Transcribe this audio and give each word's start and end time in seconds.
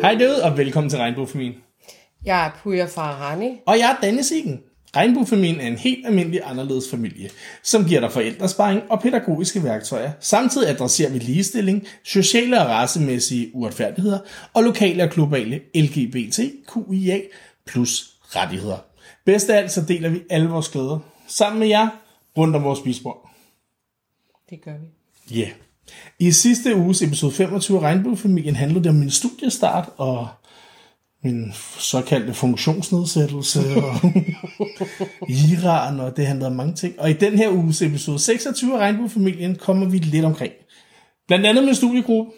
Hej 0.00 0.14
derude, 0.14 0.44
og 0.44 0.58
velkommen 0.58 0.90
til 0.90 0.98
Regnbuefamilien. 0.98 1.54
Jeg 2.24 2.46
er 2.46 2.50
Puja 2.62 2.84
Farahani. 2.84 3.60
Og 3.66 3.78
jeg 3.78 3.90
er 3.90 4.00
Danne 4.06 4.24
Siggen. 4.24 4.60
Regnbuefamilien 4.96 5.60
er 5.60 5.66
en 5.66 5.76
helt 5.76 6.06
almindelig 6.06 6.40
anderledes 6.44 6.90
familie, 6.90 7.30
som 7.62 7.84
giver 7.84 8.00
dig 8.00 8.12
forældresparing 8.12 8.82
og 8.90 9.00
pædagogiske 9.00 9.64
værktøjer. 9.64 10.12
Samtidig 10.20 10.68
adresserer 10.68 11.10
vi 11.10 11.18
ligestilling, 11.18 11.86
sociale 12.04 12.60
og 12.60 12.66
racemæssige 12.66 13.50
uretfærdigheder 13.54 14.18
og 14.54 14.62
lokale 14.62 15.02
og 15.02 15.10
globale 15.10 15.60
LGBTQIA 15.74 17.20
plus 17.66 18.18
rettigheder. 18.22 18.78
Bedst 19.24 19.50
af 19.50 19.58
alt, 19.58 19.72
så 19.72 19.84
deler 19.88 20.08
vi 20.08 20.22
alle 20.30 20.48
vores 20.48 20.68
glæder 20.68 20.98
sammen 21.26 21.60
med 21.60 21.68
jer 21.68 21.88
rundt 22.36 22.56
om 22.56 22.64
vores 22.64 22.78
spisbord. 22.78 23.30
Det 24.50 24.60
gør 24.64 24.74
vi. 24.76 24.86
Ja. 25.38 25.40
Yeah. 25.40 25.52
I 26.18 26.32
sidste 26.32 26.76
uges 26.76 27.02
episode 27.02 27.32
25 27.32 27.78
af 27.78 27.82
Regnbuefamilien 27.82 28.56
handlede 28.56 28.84
det 28.84 28.90
om 28.90 28.96
min 28.96 29.10
studiestart 29.10 29.88
og 29.96 30.28
min 31.24 31.52
såkaldte 31.78 32.34
funktionsnedsættelse 32.34 33.60
og 33.76 33.94
Iran, 35.52 36.00
og 36.00 36.16
det 36.16 36.26
handlede 36.26 36.50
om 36.50 36.56
mange 36.56 36.74
ting. 36.74 37.00
Og 37.00 37.10
i 37.10 37.12
den 37.12 37.38
her 37.38 37.50
uges 37.50 37.82
episode 37.82 38.18
26 38.18 38.74
af 38.74 38.78
Regnbuefamilien 38.78 39.56
kommer 39.56 39.88
vi 39.88 39.98
lidt 39.98 40.24
omkring. 40.24 40.52
Blandt 41.26 41.46
andet 41.46 41.64
med 41.64 41.74
studiegruppe, 41.74 42.32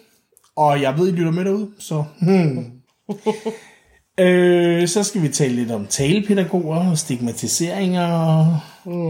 og 0.55 0.81
jeg 0.81 0.97
ved, 0.97 1.07
I 1.07 1.11
lytter 1.11 1.31
med 1.31 1.45
derude, 1.45 1.69
så 1.79 2.03
hmm. 2.21 2.71
øh, 4.25 4.87
så 4.87 5.03
skal 5.03 5.21
vi 5.21 5.29
tale 5.29 5.55
lidt 5.55 5.71
om 5.71 5.87
talepædagoger 5.87 6.89
og 6.89 6.97
stigmatiseringer. 6.97 8.55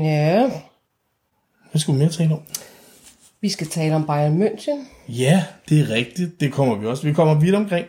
Ja. 0.03 0.51
Hvad 1.71 1.79
skulle 1.79 1.97
vi 1.99 2.03
mere 2.03 2.13
tale 2.13 2.33
om? 2.33 2.41
Vi 3.41 3.49
skal 3.49 3.67
tale 3.67 3.95
om 3.95 4.05
Bayern 4.05 4.41
München. 4.43 4.87
Ja, 5.07 5.45
det 5.69 5.79
er 5.79 5.89
rigtigt. 5.89 6.39
Det 6.39 6.51
kommer 6.51 6.75
vi 6.75 6.85
også. 6.85 7.07
Vi 7.07 7.13
kommer 7.13 7.39
vidt 7.39 7.55
omkring. 7.55 7.85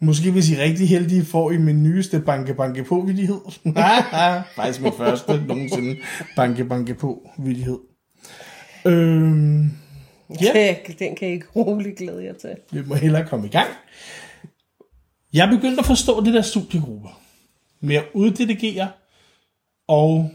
Måske 0.00 0.30
hvis 0.30 0.50
I 0.50 0.54
er 0.54 0.62
rigtig 0.62 0.88
heldige, 0.88 1.24
får 1.24 1.50
I 1.50 1.56
min 1.56 1.82
nyeste 1.82 2.20
banke 2.20 2.54
banke 2.54 2.84
på 2.84 3.00
vidighed. 3.00 3.40
Faktisk 4.56 4.80
min 4.80 4.92
første 4.96 5.44
nogensinde 5.46 5.96
banke 6.36 6.64
banke 6.64 6.94
på 6.94 7.30
vidighed. 7.38 7.78
Øhm, 8.84 9.70
ja. 10.42 10.76
Den 10.98 11.16
kan 11.16 11.28
I 11.28 11.32
ikke 11.32 11.46
roligt 11.56 11.98
glæde 11.98 12.24
jer 12.24 12.32
til. 12.32 12.50
Vi 12.72 12.82
må 12.86 12.94
hellere 12.94 13.26
komme 13.26 13.46
i 13.46 13.50
gang. 13.50 13.68
Jeg 15.32 15.46
er 15.46 15.50
begyndt 15.56 15.78
at 15.78 15.86
forstå 15.86 16.24
det 16.24 16.34
der 16.34 16.42
studiegrupper. 16.42 17.20
Med 17.80 17.96
at 17.96 18.04
uddelegere 18.14 18.88
og 19.88 20.30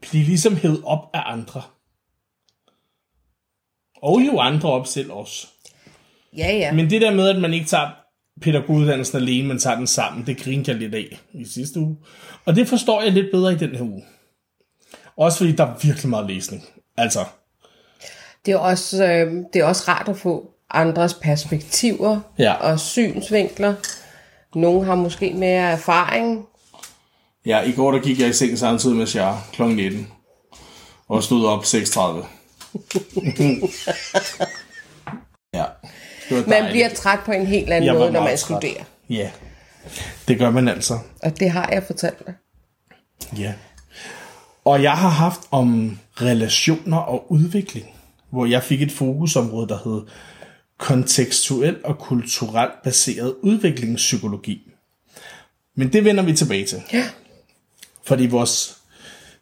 blive 0.00 0.24
ligesom 0.24 0.56
hævet 0.56 0.80
op 0.84 1.10
af 1.14 1.22
andre. 1.26 1.62
Og 4.02 4.20
jo 4.26 4.38
andre 4.38 4.70
op 4.72 4.86
selv 4.86 5.12
også. 5.12 5.46
Ja, 6.36 6.52
ja. 6.56 6.72
Men 6.72 6.90
det 6.90 7.00
der 7.00 7.14
med, 7.14 7.28
at 7.28 7.40
man 7.40 7.54
ikke 7.54 7.66
tager 7.66 7.88
pædagoguddannelsen 8.40 9.16
alene, 9.16 9.48
men 9.48 9.58
tager 9.58 9.76
den 9.76 9.86
sammen, 9.86 10.26
det 10.26 10.38
grinte 10.38 10.70
jeg 10.70 10.78
lidt 10.80 10.94
af 10.94 11.18
i 11.32 11.44
sidste 11.44 11.80
uge. 11.80 11.96
Og 12.44 12.56
det 12.56 12.68
forstår 12.68 13.02
jeg 13.02 13.12
lidt 13.12 13.30
bedre 13.32 13.52
i 13.52 13.56
den 13.56 13.70
her 13.74 13.82
uge. 13.82 14.04
Også 15.16 15.38
fordi 15.38 15.52
der 15.52 15.64
er 15.66 15.74
virkelig 15.82 16.10
meget 16.10 16.26
læsning. 16.26 16.64
Altså. 16.96 17.24
Det 18.46 18.52
er 18.52 18.58
også, 18.58 19.04
øh, 19.04 19.32
det 19.52 19.60
er 19.60 19.64
også 19.64 19.84
rart 19.88 20.08
at 20.08 20.16
få 20.16 20.50
andres 20.70 21.14
perspektiver 21.14 22.20
Ja. 22.38 22.52
og 22.52 22.80
synsvinkler. 22.80 23.74
Nogle 24.54 24.84
har 24.84 24.94
måske 24.94 25.32
mere 25.34 25.70
erfaring. 25.70 26.46
Ja, 27.46 27.60
i 27.60 27.72
går 27.72 27.92
der 27.92 27.98
gik 27.98 28.20
jeg 28.20 28.28
i 28.28 28.32
seng 28.32 28.58
samtidig 28.58 28.96
med 28.96 29.06
Shar 29.06 29.48
kl. 29.52 29.62
19. 29.62 30.08
Og 31.08 31.22
stod 31.22 31.46
op 31.46 31.64
6.30. 31.64 32.26
ja. 35.54 35.64
Man 36.30 36.70
bliver 36.70 36.88
træt 36.94 37.18
på 37.24 37.32
en 37.32 37.46
helt 37.46 37.70
anden 37.70 37.84
Jeg 37.86 37.94
måde, 37.94 38.12
når 38.12 38.20
man 38.20 38.28
træt. 38.28 38.38
studerer. 38.38 38.84
Ja, 39.10 39.30
det 40.28 40.38
gør 40.38 40.50
man 40.50 40.68
altså. 40.68 40.98
Og 41.22 41.40
det 41.40 41.50
har 41.50 41.68
jeg 41.72 41.82
fortalt 41.86 42.26
dig. 42.26 42.34
Ja. 43.38 43.54
Og 44.64 44.82
jeg 44.82 44.92
har 44.92 45.08
haft 45.08 45.40
om 45.50 45.98
relationer 46.20 46.96
og 46.98 47.32
udvikling, 47.32 47.86
hvor 48.30 48.46
jeg 48.46 48.62
fik 48.62 48.82
et 48.82 48.92
fokusområde, 48.92 49.68
der 49.68 49.78
hed 49.84 50.02
kontekstuel 50.78 51.76
og 51.84 51.98
kulturelt 51.98 52.72
baseret 52.84 53.34
udviklingspsykologi. 53.42 54.72
Men 55.74 55.92
det 55.92 56.04
vender 56.04 56.22
vi 56.22 56.32
tilbage 56.32 56.66
til. 56.66 56.82
Ja. 56.92 57.04
Fordi 58.06 58.26
vores, 58.26 58.76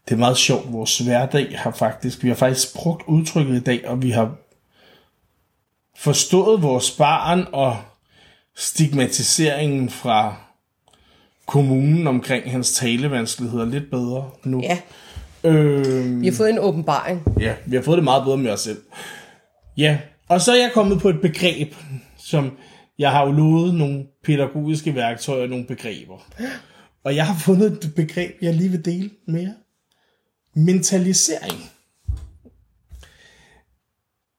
det 0.08 0.14
er 0.14 0.18
meget 0.18 0.36
sjovt, 0.36 0.72
vores 0.72 0.98
hverdag 0.98 1.58
har 1.58 1.70
faktisk, 1.70 2.22
vi 2.22 2.28
har 2.28 2.34
faktisk 2.34 2.74
brugt 2.74 3.02
udtrykket 3.08 3.56
i 3.56 3.60
dag, 3.60 3.88
og 3.88 4.02
vi 4.02 4.10
har 4.10 4.34
forstået 5.98 6.62
vores 6.62 6.90
barn 6.90 7.46
og 7.52 7.76
stigmatiseringen 8.56 9.90
fra 9.90 10.36
kommunen 11.46 12.06
omkring 12.06 12.50
hans 12.50 12.72
talevanskeligheder 12.72 13.64
lidt 13.64 13.90
bedre 13.90 14.30
nu. 14.44 14.60
Ja, 14.62 14.78
Øh, 15.46 16.20
vi 16.20 16.26
har 16.26 16.34
fået 16.34 16.50
en 16.50 16.58
åbenbaring. 16.58 17.22
ja, 17.40 17.54
vi 17.66 17.76
har 17.76 17.82
fået 17.82 17.96
det 17.96 18.04
meget 18.04 18.24
bedre 18.24 18.36
med 18.36 18.50
os 18.50 18.60
selv. 18.60 18.78
Ja, 19.76 19.98
og 20.28 20.40
så 20.40 20.52
er 20.52 20.56
jeg 20.56 20.70
kommet 20.74 21.00
på 21.00 21.08
et 21.08 21.20
begreb, 21.20 21.74
som 22.18 22.50
jeg 22.98 23.10
har 23.10 23.26
jo 23.26 23.32
lovet 23.32 23.74
nogle 23.74 24.04
pædagogiske 24.24 24.94
værktøjer, 24.94 25.46
nogle 25.46 25.64
begreber. 25.64 26.26
Og 27.04 27.16
jeg 27.16 27.26
har 27.26 27.38
fundet 27.38 27.72
et 27.72 27.92
begreb, 27.96 28.42
jeg 28.42 28.54
lige 28.54 28.70
vil 28.70 28.84
dele 28.84 29.10
med 29.26 29.40
jer. 29.40 29.52
Mentalisering. 30.54 31.70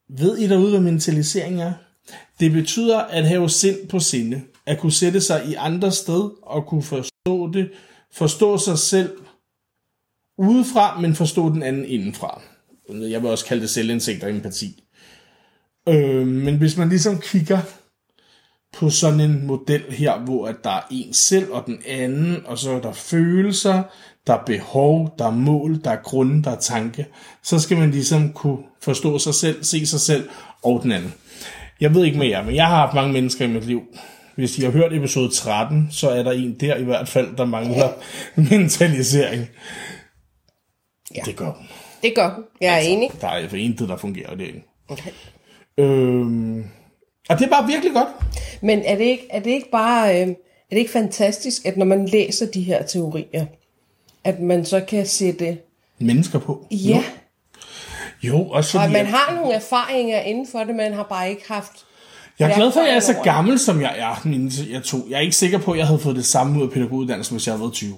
Ved 0.09 0.37
I 0.37 0.47
derude, 0.47 0.69
hvad 0.69 0.79
mentalisering 0.79 1.61
er? 1.61 1.73
Det 2.39 2.51
betyder 2.51 2.99
at 2.99 3.27
have 3.27 3.49
sind 3.49 3.87
på 3.87 3.99
sinde. 3.99 4.41
At 4.65 4.79
kunne 4.79 4.91
sætte 4.91 5.21
sig 5.21 5.45
i 5.49 5.53
andre 5.53 5.91
sted 5.91 6.29
og 6.41 6.65
kunne 6.65 6.83
forstå 6.83 7.51
det. 7.53 7.71
Forstå 8.13 8.57
sig 8.57 8.79
selv 8.79 9.17
udefra, 10.37 10.99
men 10.99 11.15
forstå 11.15 11.49
den 11.49 11.63
anden 11.63 11.85
indenfra. 11.85 12.41
Jeg 12.89 13.21
vil 13.21 13.29
også 13.29 13.45
kalde 13.45 13.61
det 13.61 13.69
selvindsigt 13.69 14.23
og 14.23 14.29
empati. 14.29 14.83
Øh, 15.89 16.27
men 16.27 16.57
hvis 16.57 16.77
man 16.77 16.89
ligesom 16.89 17.19
kigger 17.21 17.61
på 18.75 18.89
sådan 18.89 19.19
en 19.19 19.47
model 19.47 19.83
her, 19.89 20.19
hvor 20.19 20.47
at 20.47 20.55
der 20.63 20.69
er 20.69 20.81
en 20.91 21.13
selv 21.13 21.51
og 21.51 21.63
den 21.65 21.77
anden, 21.87 22.37
og 22.45 22.57
så 22.57 22.71
er 22.71 22.81
der 22.81 22.93
følelser, 22.93 23.83
der 24.27 24.33
er 24.33 24.43
behov, 24.45 25.15
der 25.19 25.25
er 25.25 25.31
mål, 25.31 25.81
der 25.83 25.91
er 25.91 26.01
grunde, 26.03 26.43
der 26.43 26.51
er 26.51 26.59
tanke, 26.59 27.05
så 27.43 27.59
skal 27.59 27.77
man 27.77 27.91
ligesom 27.91 28.33
kunne 28.33 28.57
forstå 28.81 29.19
sig 29.19 29.33
selv, 29.33 29.63
se 29.63 29.85
sig 29.85 29.99
selv 29.99 30.29
og 30.63 30.79
den 30.83 30.91
anden. 30.91 31.13
Jeg 31.81 31.95
ved 31.95 32.05
ikke 32.05 32.17
med 32.17 32.27
jer, 32.27 32.43
men 32.43 32.55
jeg 32.55 32.67
har 32.67 32.75
haft 32.75 32.93
mange 32.93 33.13
mennesker 33.13 33.45
i 33.45 33.47
mit 33.47 33.65
liv. 33.65 33.81
Hvis 34.35 34.57
I 34.57 34.61
har 34.61 34.71
hørt 34.71 34.93
episode 34.93 35.29
13, 35.33 35.87
så 35.91 36.09
er 36.09 36.23
der 36.23 36.31
en 36.31 36.53
der 36.59 36.75
i 36.75 36.83
hvert 36.83 37.07
fald, 37.07 37.37
der 37.37 37.45
mangler 37.45 37.89
mentalisering. 38.51 39.47
Ja. 41.15 41.21
Det 41.25 41.35
gør 41.35 41.51
hun. 41.51 41.67
Det 42.03 42.15
gør 42.15 42.35
hun. 42.35 42.43
Jeg 42.61 42.73
er 42.75 42.79
enig. 42.79 43.09
Der 43.21 43.27
er 43.27 43.49
for 43.49 43.55
intet, 43.55 43.89
der 43.89 43.97
fungerer 43.97 44.35
det 44.35 44.47
ikke. 44.47 44.63
Okay. 44.87 45.11
Øhm, 45.77 46.65
og 47.29 47.39
det 47.39 47.45
er 47.45 47.49
bare 47.49 47.67
virkelig 47.67 47.93
godt. 47.93 48.07
Men 48.61 48.79
er 48.79 48.95
det 48.95 49.03
ikke, 49.03 49.27
er 49.29 49.39
det 49.39 49.51
ikke 49.51 49.71
bare 49.71 50.21
øh, 50.21 50.27
er 50.27 50.69
det 50.71 50.77
ikke 50.77 50.91
fantastisk, 50.91 51.65
at 51.65 51.77
når 51.77 51.85
man 51.85 52.05
læser 52.05 52.45
de 52.45 52.61
her 52.61 52.83
teorier, 52.83 53.45
at 54.23 54.39
man 54.39 54.65
så 54.65 54.79
kan 54.87 55.05
sætte... 55.05 55.57
Mennesker 55.99 56.39
på. 56.39 56.67
Ja, 56.71 57.03
Jo, 58.23 58.49
også 58.49 58.77
og 58.77 58.83
fordi, 58.83 58.95
at 58.95 59.05
man 59.05 59.13
har 59.13 59.35
nogle 59.35 59.53
erfaringer 59.53 60.19
inden 60.19 60.47
for 60.51 60.59
det, 60.59 60.75
man 60.75 60.93
har 60.93 61.03
bare 61.03 61.29
ikke 61.29 61.43
haft... 61.47 61.71
jeg 62.39 62.51
er 62.51 62.55
glad 62.55 62.71
for, 62.71 62.79
at 62.79 62.87
jeg 62.87 62.95
er 62.95 62.99
så 62.99 63.15
gammel, 63.23 63.59
som 63.59 63.81
jeg 63.81 63.95
er. 63.99 64.27
Mine, 64.27 64.51
jeg, 64.71 64.83
tog, 64.83 65.05
jeg 65.09 65.15
er 65.15 65.21
ikke 65.21 65.35
sikker 65.35 65.57
på, 65.57 65.71
at 65.71 65.77
jeg 65.77 65.87
havde 65.87 65.99
fået 65.99 66.15
det 66.15 66.25
samme 66.25 66.59
ud 66.59 66.67
af 66.67 66.73
pædagoguddannelsen, 66.73 67.35
hvis 67.35 67.47
jeg 67.47 67.53
havde 67.53 67.61
været 67.61 67.73
20. 67.73 67.95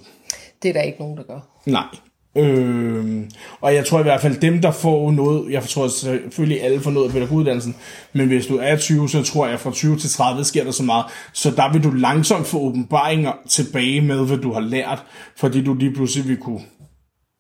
Det 0.64 0.70
er 0.70 0.74
der 0.74 0.82
ikke 0.82 1.00
nogen, 1.00 1.18
der 1.18 1.24
gør. 1.24 1.40
Nej. 1.66 1.86
Øhm, 2.38 3.31
og 3.62 3.74
jeg 3.75 3.86
tror 3.86 4.00
i 4.00 4.03
hvert 4.03 4.22
fald, 4.22 4.40
dem 4.42 4.62
der 4.62 4.72
får 4.72 5.12
noget, 5.12 5.51
jeg 5.51 5.63
tror 5.63 5.88
selvfølgelig 5.88 6.63
alle 6.63 6.80
får 6.81 6.92
noget 6.92 7.07
af 7.07 7.13
pædagoguddannelsen, 7.13 7.75
men 8.13 8.28
hvis 8.28 8.48
du 8.48 8.57
er 8.57 8.78
20, 8.78 9.10
så 9.10 9.24
tror 9.24 9.48
jeg 9.48 9.60
fra 9.60 9.72
20 9.72 9.98
til 10.00 10.10
30 10.10 10.44
sker 10.44 10.63
der 10.63 10.72
så 10.72 10.84
meget, 10.84 11.06
så 11.34 11.51
der 11.51 11.72
vil 11.74 11.84
du 11.84 11.89
langsomt 11.92 12.48
få 12.48 12.60
åbenbaringer 12.60 13.34
tilbage 13.50 14.01
med, 14.01 14.25
hvad 14.28 14.38
du 14.38 14.54
har 14.54 14.60
lært, 14.60 15.04
fordi 15.36 15.63
du 15.63 15.74
lige 15.74 15.94
pludselig 15.94 16.28
vil 16.28 16.38
kunne 16.38 16.62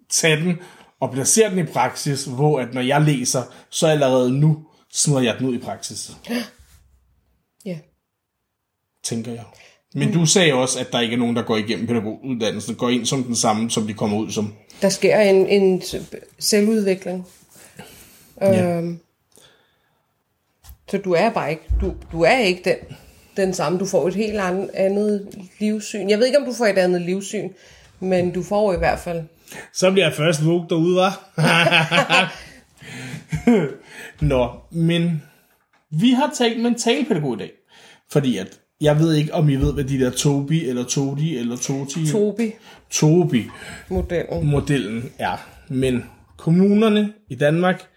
tage 0.09 0.37
den 0.45 0.57
og 1.01 1.11
placere 1.11 1.49
den 1.49 1.59
i 1.59 1.63
praksis, 1.63 2.25
hvor 2.25 2.59
at 2.59 2.73
når 2.73 2.81
jeg 2.81 3.01
læser, 3.01 3.43
så 3.69 3.87
allerede 3.87 4.39
nu 4.39 4.65
smider 4.93 5.21
jeg 5.21 5.35
den 5.39 5.47
ud 5.47 5.55
i 5.55 5.59
praksis, 5.59 6.11
Ja. 7.65 7.79
tænker 9.03 9.31
jeg. 9.31 9.43
Men 9.97 10.13
du 10.13 10.25
sagde 10.25 10.53
også, 10.53 10.79
at 10.79 10.91
der 10.91 10.99
ikke 10.99 11.13
er 11.13 11.17
nogen, 11.17 11.35
der 11.35 11.41
går 11.41 11.57
igennem 11.57 11.87
pædagoguddannelsen, 11.87 12.75
går 12.75 12.89
ind 12.89 13.05
som 13.05 13.23
den 13.23 13.35
samme, 13.35 13.71
som 13.71 13.87
de 13.87 13.93
kommer 13.93 14.17
ud 14.17 14.31
som. 14.31 14.53
Der 14.81 14.89
sker 14.89 15.19
en, 15.19 15.47
en 15.47 15.81
selvudvikling. 16.39 17.27
Ja. 18.41 18.77
Øhm, 18.77 18.99
så 20.89 20.97
du 20.97 21.13
er 21.13 21.29
bare 21.29 21.49
ikke, 21.49 21.63
du, 21.81 21.93
du 22.11 22.21
er 22.21 22.37
ikke 22.37 22.61
den, 22.65 22.97
den 23.37 23.53
samme. 23.53 23.79
Du 23.79 23.85
får 23.85 24.07
et 24.07 24.15
helt 24.15 24.39
andet, 24.39 24.69
andet 24.73 25.27
livssyn. 25.59 26.09
Jeg 26.09 26.19
ved 26.19 26.25
ikke, 26.25 26.39
om 26.39 26.45
du 26.45 26.53
får 26.53 26.65
et 26.65 26.77
andet 26.77 27.01
livssyn, 27.01 27.49
men 27.99 28.31
du 28.31 28.43
får 28.43 28.73
i 28.73 28.77
hvert 28.77 28.99
fald 28.99 29.23
Så 29.73 29.91
bliver 29.91 30.05
jeg 30.05 30.15
først 30.15 30.45
vugt 30.45 30.69
derude, 30.69 30.95
var. 30.95 31.31
Nå, 34.21 34.49
men 34.71 35.23
Vi 35.89 36.11
har 36.11 36.31
talt 36.37 36.61
mentalpædagog 36.61 37.33
i 37.33 37.37
dag. 37.37 37.51
Fordi 38.11 38.37
at, 38.37 38.59
jeg 38.81 38.99
ved 38.99 39.13
ikke, 39.13 39.33
om 39.33 39.49
I 39.49 39.55
ved, 39.55 39.73
hvad 39.73 39.83
de 39.83 39.99
der 39.99 40.09
Tobi, 40.09 40.65
eller 40.67 40.83
Todi, 40.83 41.37
eller 41.37 41.57
Toti, 41.57 42.11
Tobi, 42.11 42.51
Tobi-modellen 42.89 44.49
modellen. 44.49 45.11
er. 45.19 45.37
Men 45.69 46.05
kommunerne 46.37 47.13
i 47.29 47.35
Danmark 47.35 47.87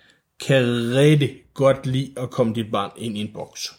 kan 0.47 0.62
rigtig 0.94 1.31
godt 1.55 1.87
lide 1.87 2.12
at 2.17 2.31
komme 2.31 2.55
dit 2.55 2.71
barn 2.73 2.91
ind 2.97 3.17
i 3.17 3.21
en 3.21 3.31
boks. 3.35 3.73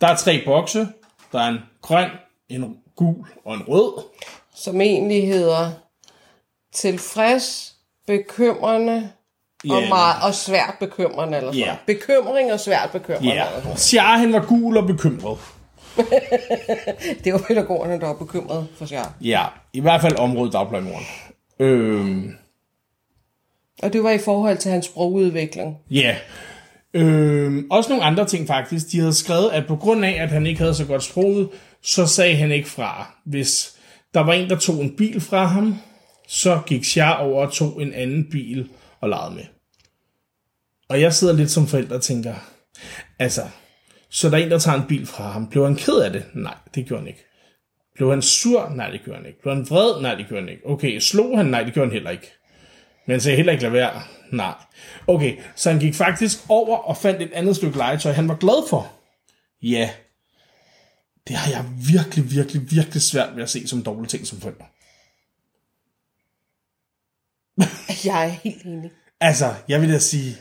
Der 0.00 0.06
er 0.08 0.16
tre 0.16 0.42
bokse. 0.44 0.88
Der 1.32 1.38
er 1.40 1.48
en 1.48 1.58
grøn, 1.82 2.10
en 2.48 2.76
gul 2.96 3.26
og 3.44 3.54
en 3.54 3.62
rød. 3.68 4.02
Som 4.56 4.80
egentlig 4.80 5.26
hedder 5.28 5.70
tilfreds, 6.74 7.74
bekymrende 8.06 9.10
og, 9.70 9.80
Ja. 9.82 9.88
meget, 9.88 10.16
og 10.22 10.34
svært 10.34 10.74
bekymrende. 10.80 11.36
Eller 11.36 11.52
sådan. 11.52 11.58
Ja. 11.60 11.66
noget. 11.66 11.80
Bekymring 11.86 12.52
og 12.52 12.60
svært 12.60 12.90
bekymrende. 12.92 13.32
Ja. 13.32 13.76
Sjare, 13.76 14.18
han 14.18 14.32
var 14.32 14.44
gul 14.46 14.76
og 14.76 14.86
bekymret. 14.86 15.38
Det 17.24 17.32
var 17.32 17.38
pædagogerne, 17.48 18.00
der 18.00 18.06
var 18.06 18.14
bekymrede 18.14 18.66
for 18.76 18.86
sig. 18.86 19.06
Ja, 19.20 19.44
i 19.72 19.80
hvert 19.80 20.00
fald 20.00 20.16
området 20.16 20.52
dagplejemoren. 20.52 21.04
Øhm, 21.60 22.34
Og 23.82 23.92
det 23.92 24.02
var 24.02 24.10
i 24.10 24.18
forhold 24.18 24.56
til 24.58 24.70
hans 24.70 24.86
sprogudvikling. 24.86 25.76
Ja. 25.90 26.16
Øhm, 26.94 27.66
også 27.70 27.90
nogle 27.90 28.04
andre 28.04 28.24
ting 28.26 28.46
faktisk. 28.46 28.92
De 28.92 28.98
havde 29.00 29.14
skrevet, 29.14 29.50
at 29.50 29.66
på 29.66 29.76
grund 29.76 30.04
af, 30.04 30.22
at 30.22 30.28
han 30.28 30.46
ikke 30.46 30.60
havde 30.60 30.74
så 30.74 30.84
godt 30.86 31.02
sproget, 31.02 31.48
så 31.82 32.06
sagde 32.06 32.36
han 32.36 32.52
ikke 32.52 32.68
fra. 32.68 33.14
Hvis 33.26 33.76
der 34.14 34.20
var 34.20 34.32
en, 34.32 34.50
der 34.50 34.56
tog 34.56 34.74
en 34.80 34.96
bil 34.96 35.20
fra 35.20 35.44
ham, 35.44 35.78
så 36.28 36.60
gik 36.66 36.84
Shar 36.84 37.14
over 37.18 37.46
og 37.46 37.52
tog 37.52 37.82
en 37.82 37.92
anden 37.92 38.26
bil 38.30 38.68
og 39.00 39.08
legede 39.08 39.34
med. 39.34 39.44
Og 40.88 41.00
jeg 41.00 41.14
sidder 41.14 41.34
lidt 41.34 41.50
som 41.50 41.66
forælder 41.66 41.94
og 41.96 42.02
tænker, 42.02 42.34
altså, 43.18 43.42
så 44.10 44.30
der 44.30 44.38
er 44.38 44.42
en, 44.42 44.50
der 44.50 44.58
tager 44.58 44.80
en 44.80 44.88
bil 44.88 45.06
fra 45.06 45.30
ham. 45.30 45.50
Blev 45.50 45.64
han 45.64 45.76
ked 45.76 45.94
af 45.94 46.12
det? 46.12 46.24
Nej, 46.34 46.54
det 46.74 46.86
gjorde 46.86 47.00
han 47.00 47.08
ikke. 47.08 47.24
Blev 47.94 48.10
han 48.10 48.22
sur? 48.22 48.68
Nej, 48.68 48.90
det 48.90 49.00
gjorde 49.04 49.18
han 49.18 49.26
ikke. 49.26 49.42
Blev 49.42 49.54
han 49.54 49.70
vred? 49.70 50.02
Nej, 50.02 50.14
det 50.14 50.28
gjorde 50.28 50.42
han 50.42 50.48
ikke. 50.48 50.66
Okay, 50.66 50.98
slog 50.98 51.36
han? 51.36 51.46
Nej, 51.46 51.62
det 51.62 51.74
gjorde 51.74 51.88
han 51.88 51.92
heller 51.92 52.10
ikke. 52.10 52.32
Men 53.06 53.12
han 53.12 53.20
sagde 53.20 53.36
heller 53.36 53.52
ikke 53.52 53.62
lade 53.62 53.72
være. 53.72 54.02
Nej. 54.32 54.54
Okay, 55.06 55.36
så 55.54 55.70
han 55.70 55.80
gik 55.80 55.94
faktisk 55.94 56.38
over 56.48 56.76
og 56.76 56.96
fandt 56.96 57.22
et 57.22 57.32
andet 57.32 57.56
stykke 57.56 57.76
legetøj, 57.76 58.12
han 58.12 58.28
var 58.28 58.36
glad 58.36 58.68
for. 58.70 58.92
Ja. 59.62 59.90
Det 61.28 61.36
har 61.36 61.50
jeg 61.50 61.64
virkelig, 61.92 62.30
virkelig, 62.30 62.70
virkelig 62.70 63.02
svært 63.02 63.36
ved 63.36 63.42
at 63.42 63.50
se 63.50 63.68
som 63.68 63.82
dårlige 63.82 64.08
ting 64.08 64.26
som 64.26 64.40
forælder. 64.40 64.64
Jeg 68.04 68.24
er 68.24 68.28
helt 68.28 68.64
enig. 68.64 68.90
Altså, 69.20 69.54
jeg 69.68 69.80
vil 69.80 69.92
da 69.92 69.98
sige, 69.98 70.36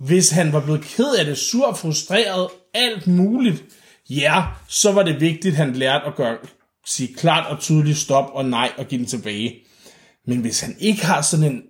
hvis 0.00 0.30
han 0.30 0.52
var 0.52 0.60
blevet 0.60 0.82
ked 0.82 1.14
af 1.18 1.24
det, 1.24 1.38
sur, 1.38 1.74
frustreret, 1.74 2.48
alt 2.74 3.06
muligt, 3.06 3.64
ja, 4.10 4.42
så 4.68 4.92
var 4.92 5.02
det 5.02 5.20
vigtigt, 5.20 5.52
at 5.52 5.56
han 5.56 5.72
lærte 5.72 6.06
at 6.06 6.14
gøre, 6.14 6.36
sige 6.86 7.14
klart 7.14 7.46
og 7.50 7.60
tydeligt 7.60 7.98
stop 7.98 8.30
og 8.32 8.44
nej 8.44 8.72
og 8.76 8.86
give 8.86 8.98
den 8.98 9.06
tilbage. 9.06 9.54
Men 10.26 10.38
hvis 10.38 10.60
han 10.60 10.76
ikke 10.78 11.04
har 11.04 11.22
sådan 11.22 11.46
en 11.52 11.62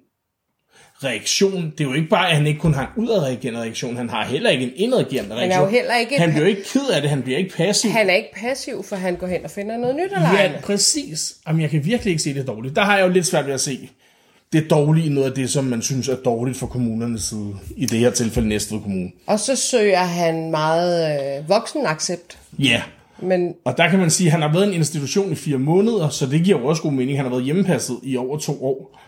reaktion, 1.05 1.71
det 1.71 1.81
er 1.81 1.85
jo 1.85 1.95
ikke 1.95 2.09
bare, 2.09 2.29
at 2.29 2.37
han 2.37 2.47
ikke 2.47 2.61
kun 2.61 2.75
har 2.75 2.93
en 2.97 3.03
udadreagerende 3.03 3.61
reaktion, 3.61 3.97
han 3.97 4.11
har 4.11 4.25
heller 4.25 4.51
ikke 4.51 4.65
en 4.65 4.73
indadreagerende 4.77 5.35
reaktion. 5.35 5.61
er 5.61 5.65
jo 5.65 5.71
heller 5.71 5.97
ikke 5.97 6.19
Han 6.19 6.31
bliver 6.31 6.45
jo 6.45 6.49
ikke 6.49 6.65
ked 6.65 6.89
af 6.93 7.01
det, 7.01 7.11
han 7.11 7.23
bliver 7.23 7.39
ikke 7.39 7.55
passiv. 7.57 7.91
Han 7.91 8.11
er 8.11 8.15
ikke 8.15 8.35
passiv, 8.35 8.85
for 8.85 8.97
han 8.97 9.17
går 9.17 9.27
hen 9.27 9.45
og 9.45 9.51
finder 9.51 9.77
noget 9.77 9.97
nyt 9.97 10.13
at 10.13 10.23
Ja, 10.23 10.53
præcis. 10.63 11.35
Jamen, 11.47 11.63
jeg 11.63 11.71
kan 11.71 11.85
virkelig 11.85 12.11
ikke 12.11 12.23
se 12.23 12.35
det 12.35 12.47
dårligt. 12.47 12.77
Der 12.77 12.83
har 12.83 12.97
jeg 12.97 13.07
jo 13.07 13.13
lidt 13.13 13.27
svært 13.27 13.47
ved 13.47 13.55
at 13.55 13.61
se 13.61 13.91
det 14.55 14.71
dårlige 14.71 15.11
noget 15.15 15.29
af 15.29 15.35
det, 15.35 15.51
som 15.51 15.65
man 15.65 15.83
synes 15.83 16.09
er 16.09 16.17
dårligt 16.17 16.57
for 16.59 16.67
kommunernes 16.67 17.23
side. 17.23 17.55
I 17.77 17.87
det 17.87 17.99
her 17.99 18.11
tilfælde 18.11 18.49
Næstved 18.49 18.81
Kommune. 18.81 19.11
Og 19.27 19.41
så 19.41 19.57
søger 19.57 19.99
han 20.05 20.51
meget 20.51 21.21
øh, 21.41 21.49
voksenaccept. 21.49 22.39
Ja, 22.59 22.83
Men 23.19 23.55
og 23.65 23.77
der 23.77 23.89
kan 23.89 23.99
man 23.99 24.11
sige, 24.11 24.27
at 24.27 24.33
han 24.33 24.43
har 24.43 24.53
været 24.53 24.65
i 24.65 24.69
en 24.69 24.75
institution 24.75 25.33
i 25.33 25.35
fire 25.35 25.59
måneder, 25.59 26.09
så 26.09 26.27
det 26.27 26.45
giver 26.45 26.59
jo 26.61 26.67
også 26.67 26.83
god 26.83 26.93
mening. 26.93 27.19
Han 27.19 27.25
har 27.25 27.31
været 27.31 27.45
hjemmepasset 27.45 27.97
i 28.03 28.17
over 28.17 28.39
to 28.39 28.65
år. 28.65 29.01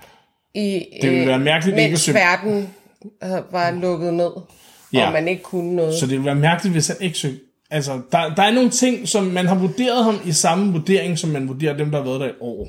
i, 0.55 0.85
Det 1.03 1.11
ville 1.11 1.27
være 1.27 1.39
mærkeligt 1.39 1.79
ikke 1.79 1.95
at 2.09 2.15
verden 2.15 2.69
øh, 3.25 3.53
var 3.53 3.71
lukket 3.81 4.15
ned, 4.15 4.31
Ja. 4.93 5.07
og 5.07 5.13
man 5.13 5.29
ikke 5.29 5.43
kunne 5.43 5.77
noget. 5.77 5.95
Så 5.95 6.07
det 6.07 6.11
ville 6.13 6.25
være 6.25 6.35
mærkeligt, 6.35 6.75
hvis 6.75 6.89
han 6.89 6.97
ikke 7.01 7.19
søgte. 7.19 7.39
Altså, 7.71 8.01
der, 8.13 8.35
der 8.35 8.43
er 8.43 8.51
nogle 8.51 8.71
ting, 8.71 9.09
som 9.09 9.25
man 9.25 9.47
har 9.47 9.55
vurderet 9.55 10.05
ham 10.05 10.15
i 10.27 10.33
samme 10.33 10.73
vurdering, 10.73 11.19
som 11.19 11.31
man 11.31 11.49
vurderer 11.49 11.77
dem, 11.77 11.91
der 11.91 11.99
har 11.99 12.05
været 12.05 12.21
der 12.21 12.27
i 12.29 12.33
år. 12.41 12.69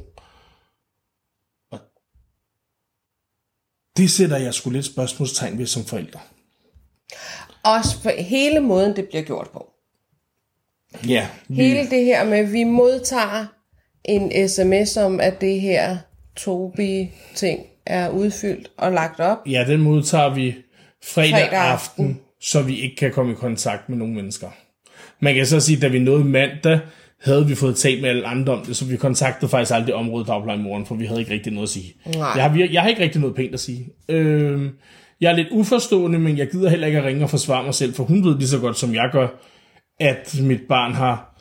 Det 3.98 4.12
sætter 4.12 4.38
jeg 4.38 4.54
sgu 4.54 4.70
lidt 4.70 4.86
spørgsmålstegn 4.86 5.58
ved 5.58 5.66
som 5.66 5.86
forældre. 5.86 6.20
Også 7.64 8.02
for 8.02 8.12
hele 8.18 8.60
måden, 8.60 8.96
det 8.96 9.06
bliver 9.08 9.24
gjort 9.24 9.50
på. 9.54 9.70
Ja, 11.08 11.28
vi, 11.48 11.56
Hele 11.56 11.90
det 11.90 12.06
her 12.06 12.24
med, 12.26 12.38
at 12.38 12.54
vi 12.54 12.64
modtager 12.64 13.46
en 14.06 14.50
sms 14.50 14.98
om, 14.98 15.20
at 15.20 15.42
det 15.42 15.62
her 15.62 15.98
Tobi-ting 16.36 17.66
er 17.86 18.10
udfyldt 18.10 18.72
og 18.78 18.92
lagt 18.92 19.20
op. 19.20 19.38
ja, 19.46 19.66
den 19.68 19.82
modtager 19.82 20.34
vi 20.34 20.56
fredag, 21.04 21.32
Fredag 21.32 21.60
aften, 21.60 22.06
aften. 22.06 22.20
så 22.42 22.62
vi 22.62 22.82
ikke 22.82 22.96
kan 22.96 23.12
komme 23.12 23.32
i 23.32 23.36
kontakt 23.36 23.90
med 23.90 23.98
nogle 23.98 24.14
mennesker. 24.14 24.50
Man 25.20 25.36
kan 25.36 25.46
så 25.46 25.60
sige, 25.60 25.76
at 25.76 25.82
da 25.82 25.88
vi 25.88 26.00
nåede 26.00 26.24
mandag, 26.24 26.80
havde 27.22 27.48
vi 27.48 27.56
fået 27.56 27.76
talt 27.76 28.02
med 28.02 28.10
alle 28.10 28.28
andre 28.28 28.54
om 28.54 28.66
det, 28.66 28.78
så 28.78 28.86
vi 28.86 28.98
kontaktede 28.98 29.50
faktisk 29.50 29.76
aldrig 29.76 29.96
området 29.96 30.28
dagplejemoren, 30.28 30.86
for 30.86 30.96
vi 30.96 31.06
havde 31.06 31.20
ikke 31.20 31.34
rigtig 31.34 31.54
noget 31.54 31.68
at 31.68 31.72
sige. 31.72 31.94
Nej. 32.06 32.28
Jeg 32.36 32.44
har, 32.44 32.68
jeg 32.72 32.82
har 32.82 32.90
ikke 32.90 33.04
rigtig 33.04 33.22
noget 33.22 33.36
pænt 33.36 33.54
at 33.54 33.60
sige. 33.60 33.90
Øh, 34.10 34.70
jeg 35.22 35.32
er 35.32 35.36
lidt 35.36 35.48
uforstående, 35.52 36.20
men 36.20 36.38
jeg 36.38 36.52
gider 36.52 36.70
heller 36.70 36.88
ikke 36.88 37.00
at 37.00 37.06
ringe 37.06 37.24
og 37.24 37.30
forsvare 37.30 37.64
mig 37.64 37.74
selv, 37.74 37.94
for 37.94 38.04
hun 38.04 38.26
ved 38.26 38.38
lige 38.38 38.48
så 38.48 38.60
godt, 38.60 38.78
som 38.78 38.94
jeg 38.94 39.10
gør, 39.12 39.28
at 40.00 40.36
mit 40.42 40.62
barn 40.70 40.94
har 40.94 41.34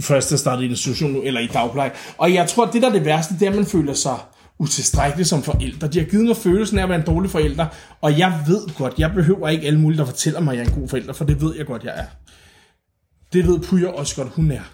først 0.00 0.32
er 0.32 0.36
startet 0.36 0.62
i 0.62 0.64
en 0.64 0.70
institution 0.70 1.10
nu, 1.10 1.22
eller 1.22 1.40
i 1.40 1.46
dagpleje. 1.46 1.90
Og 2.18 2.34
jeg 2.34 2.48
tror, 2.48 2.66
det 2.66 2.82
der 2.82 2.88
er 2.88 2.92
det 2.92 3.04
værste, 3.04 3.34
det 3.34 3.42
er, 3.42 3.50
at 3.50 3.56
man 3.56 3.66
føler 3.66 3.92
sig 3.92 4.16
utilstrækkelig 4.58 5.26
som 5.26 5.42
forældre. 5.42 5.88
De 5.88 5.98
har 5.98 6.06
givet 6.06 6.24
mig 6.24 6.36
følelsen 6.36 6.78
af 6.78 6.82
at 6.82 6.88
være 6.88 6.98
en 6.98 7.06
dårlig 7.06 7.30
forælder, 7.30 7.66
og 8.00 8.18
jeg 8.18 8.40
ved 8.46 8.76
godt, 8.78 8.98
jeg 8.98 9.12
behøver 9.14 9.48
ikke 9.48 9.66
alle 9.66 9.80
mulige, 9.80 9.98
der 9.98 10.04
fortæller 10.04 10.40
mig, 10.40 10.52
at 10.52 10.58
jeg 10.58 10.66
er 10.66 10.74
en 10.74 10.80
god 10.80 10.88
forælder, 10.88 11.12
for 11.12 11.24
det 11.24 11.40
ved 11.40 11.56
jeg 11.56 11.66
godt, 11.66 11.84
jeg 11.84 11.92
er. 11.96 12.04
Det 13.32 13.46
ved 13.46 13.60
Puja 13.60 13.88
også 13.88 14.16
godt, 14.16 14.28
hun 14.28 14.50
er. 14.50 14.72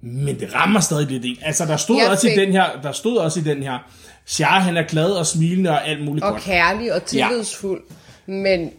Men 0.00 0.40
det 0.40 0.54
rammer 0.54 0.80
stadig 0.80 1.06
lidt 1.06 1.24
ind. 1.24 1.36
Altså, 1.42 1.64
der 1.66 1.76
stod, 1.76 1.96
Jeg 1.96 2.10
også 2.10 2.26
i 2.26 2.30
fik- 2.30 2.38
den 2.38 2.52
her, 2.52 2.80
der 2.82 2.92
stod 2.92 3.16
også 3.16 3.40
i 3.40 3.42
den 3.42 3.62
her, 3.62 3.78
Shah, 4.26 4.62
han 4.62 4.76
er 4.76 4.82
glad 4.82 5.10
og 5.10 5.26
smilende 5.26 5.70
og 5.70 5.88
alt 5.88 6.04
muligt 6.04 6.24
og 6.24 6.32
godt. 6.32 6.42
kærlig 6.42 6.94
og 6.94 7.04
tillidsfuld. 7.04 7.82
Ja. 8.28 8.32
Men 8.32 8.72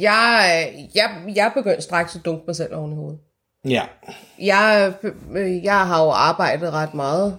jeg, 0.00 0.68
jeg, 0.94 1.10
jeg 1.34 1.50
begyndte 1.54 1.82
straks 1.82 2.16
at 2.16 2.24
dunke 2.24 2.44
mig 2.46 2.56
selv 2.56 2.74
oven 2.74 2.92
i 2.92 2.94
hovedet. 2.94 3.18
Ja. 3.68 3.82
Jeg, 4.38 4.92
jeg 5.62 5.86
har 5.86 6.02
jo 6.04 6.10
arbejdet 6.10 6.72
ret 6.72 6.94
meget 6.94 7.38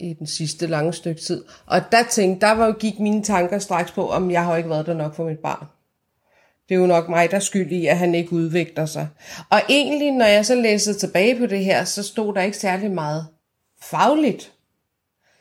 i 0.00 0.12
den 0.18 0.26
sidste 0.26 0.66
lange 0.66 0.92
stykke 0.92 1.20
tid. 1.20 1.44
Og 1.66 1.80
der 1.92 2.02
tænkte, 2.10 2.46
der 2.46 2.52
var, 2.52 2.72
gik 2.72 2.98
mine 3.00 3.22
tanker 3.22 3.58
straks 3.58 3.90
på, 3.92 4.10
om 4.10 4.30
jeg 4.30 4.44
har 4.44 4.50
jo 4.50 4.56
ikke 4.56 4.70
været 4.70 4.86
der 4.86 4.94
nok 4.94 5.14
for 5.16 5.24
mit 5.24 5.38
barn. 5.38 5.66
Det 6.68 6.74
er 6.74 6.78
jo 6.78 6.86
nok 6.86 7.08
mig, 7.08 7.30
der 7.30 7.36
er 7.36 7.40
skyld 7.40 7.72
i, 7.72 7.86
at 7.86 7.98
han 7.98 8.14
ikke 8.14 8.32
udvikler 8.32 8.86
sig. 8.86 9.08
Og 9.50 9.60
egentlig, 9.68 10.10
når 10.10 10.26
jeg 10.26 10.46
så 10.46 10.54
læste 10.54 10.94
tilbage 10.94 11.38
på 11.38 11.46
det 11.46 11.64
her, 11.64 11.84
så 11.84 12.02
stod 12.02 12.34
der 12.34 12.42
ikke 12.42 12.56
særlig 12.56 12.90
meget 12.90 13.26
fagligt. 13.82 14.52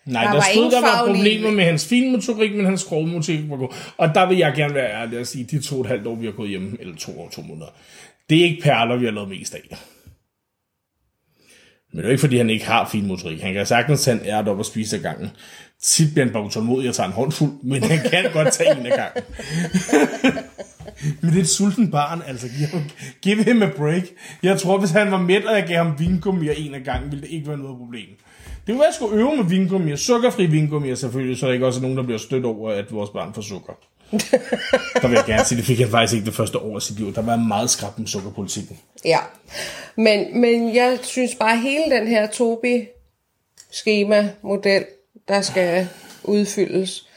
Nej, 0.05 0.23
Der 0.23 0.31
der, 0.31 0.41
stod, 0.53 0.71
der 0.71 0.81
var 0.81 1.05
problemer 1.07 1.51
med 1.51 1.63
hans 1.63 1.87
finmotorik, 1.87 2.55
men 2.55 2.65
hans 2.65 2.81
skrogmotorik 2.81 3.49
var 3.49 3.57
god. 3.57 3.73
Og 3.97 4.15
der 4.15 4.27
vil 4.27 4.37
jeg 4.37 4.53
gerne 4.55 4.73
være 4.73 5.01
ærlig 5.01 5.19
at 5.19 5.27
sige, 5.27 5.43
de 5.43 5.61
to 5.61 5.75
og 5.75 5.81
et 5.81 5.87
halvt 5.87 6.07
år, 6.07 6.15
vi 6.15 6.25
har 6.25 6.31
gået 6.33 6.49
hjemme, 6.49 6.77
eller 6.79 6.95
to 6.95 7.21
år, 7.21 7.29
to 7.29 7.41
måneder, 7.41 7.67
det 8.29 8.39
er 8.39 8.43
ikke 8.43 8.61
perler, 8.63 8.95
vi 8.95 9.05
har 9.05 9.11
lavet 9.11 9.29
mest 9.29 9.55
af. 9.55 9.77
Men 11.91 11.97
det 11.97 12.03
er 12.03 12.03
jo 12.03 12.11
ikke, 12.11 12.21
fordi 12.21 12.37
han 12.37 12.49
ikke 12.49 12.65
har 12.65 12.89
finmotorik. 12.89 13.41
Han 13.41 13.53
kan 13.53 13.65
sagtens 13.65 14.03
tage 14.03 14.19
en 14.21 14.25
ært 14.25 14.47
op 14.47 14.59
og 14.59 14.65
spise 14.65 14.95
af 14.95 15.01
gangen. 15.01 15.29
Tit 15.81 16.11
bliver 16.13 16.25
han 16.25 16.33
bare 16.33 16.43
utålmodig 16.43 16.89
og 16.89 16.95
tager 16.95 17.07
en 17.07 17.13
håndfuld, 17.13 17.51
men 17.63 17.83
han 17.83 18.09
kan 18.09 18.31
godt 18.33 18.53
tage 18.53 18.79
en 18.79 18.85
af 18.85 18.97
gangen. 18.97 19.23
men 21.21 21.31
det 21.31 21.37
er 21.37 21.41
et 21.41 21.49
sulten 21.49 21.91
barn, 21.91 22.21
altså. 22.27 22.47
Give, 22.57 22.83
give 23.21 23.43
him 23.43 23.61
a 23.61 23.69
break. 23.77 24.03
Jeg 24.43 24.59
tror, 24.59 24.77
hvis 24.77 24.91
han 24.91 25.11
var 25.11 25.17
mæt, 25.17 25.45
og 25.45 25.55
jeg 25.55 25.65
gav 25.67 25.77
ham 25.77 25.99
vingummier 25.99 26.53
en 26.53 26.75
af 26.75 26.83
gangen, 26.83 27.11
ville 27.11 27.21
det 27.21 27.31
ikke 27.31 27.47
være 27.47 27.57
noget 27.57 27.77
problem. 27.77 28.07
Det 28.67 28.67
kunne 28.67 28.79
være, 28.79 28.87
at 28.87 28.91
jeg 28.91 28.95
skulle 28.95 29.17
øve 29.17 29.37
med 29.37 29.45
vingummier. 29.45 29.95
Sukkerfri 29.95 30.45
vingummier 30.45 30.95
selvfølgelig, 30.95 31.37
så 31.37 31.47
der 31.47 31.53
ikke 31.53 31.65
også 31.65 31.79
er 31.79 31.81
nogen, 31.81 31.97
der 31.97 32.03
bliver 32.03 32.17
stødt 32.17 32.45
over, 32.45 32.71
at 32.71 32.93
vores 32.93 33.09
barn 33.09 33.33
får 33.33 33.41
sukker. 33.41 33.73
der 35.01 35.07
vil 35.07 35.15
jeg 35.15 35.23
gerne 35.27 35.45
sige, 35.45 35.57
det 35.57 35.65
fik 35.65 35.79
han 35.79 35.89
faktisk 35.89 36.13
ikke 36.13 36.25
det 36.25 36.33
første 36.33 36.59
år 36.59 36.75
af 36.75 36.81
sit 36.81 36.99
liv. 36.99 37.15
Der 37.15 37.21
var 37.21 37.35
meget 37.35 37.69
skrab 37.69 37.99
med 37.99 38.07
sukkerpolitikken. 38.07 38.79
Ja, 39.05 39.19
men, 39.95 40.41
men 40.41 40.75
jeg 40.75 40.99
synes 41.01 41.35
bare, 41.35 41.53
at 41.53 41.61
hele 41.61 41.95
den 41.95 42.07
her 42.07 42.27
Tobi-schema-model, 42.27 44.85
der 45.27 45.41
skal 45.41 45.87
udfyldes, 46.23 47.07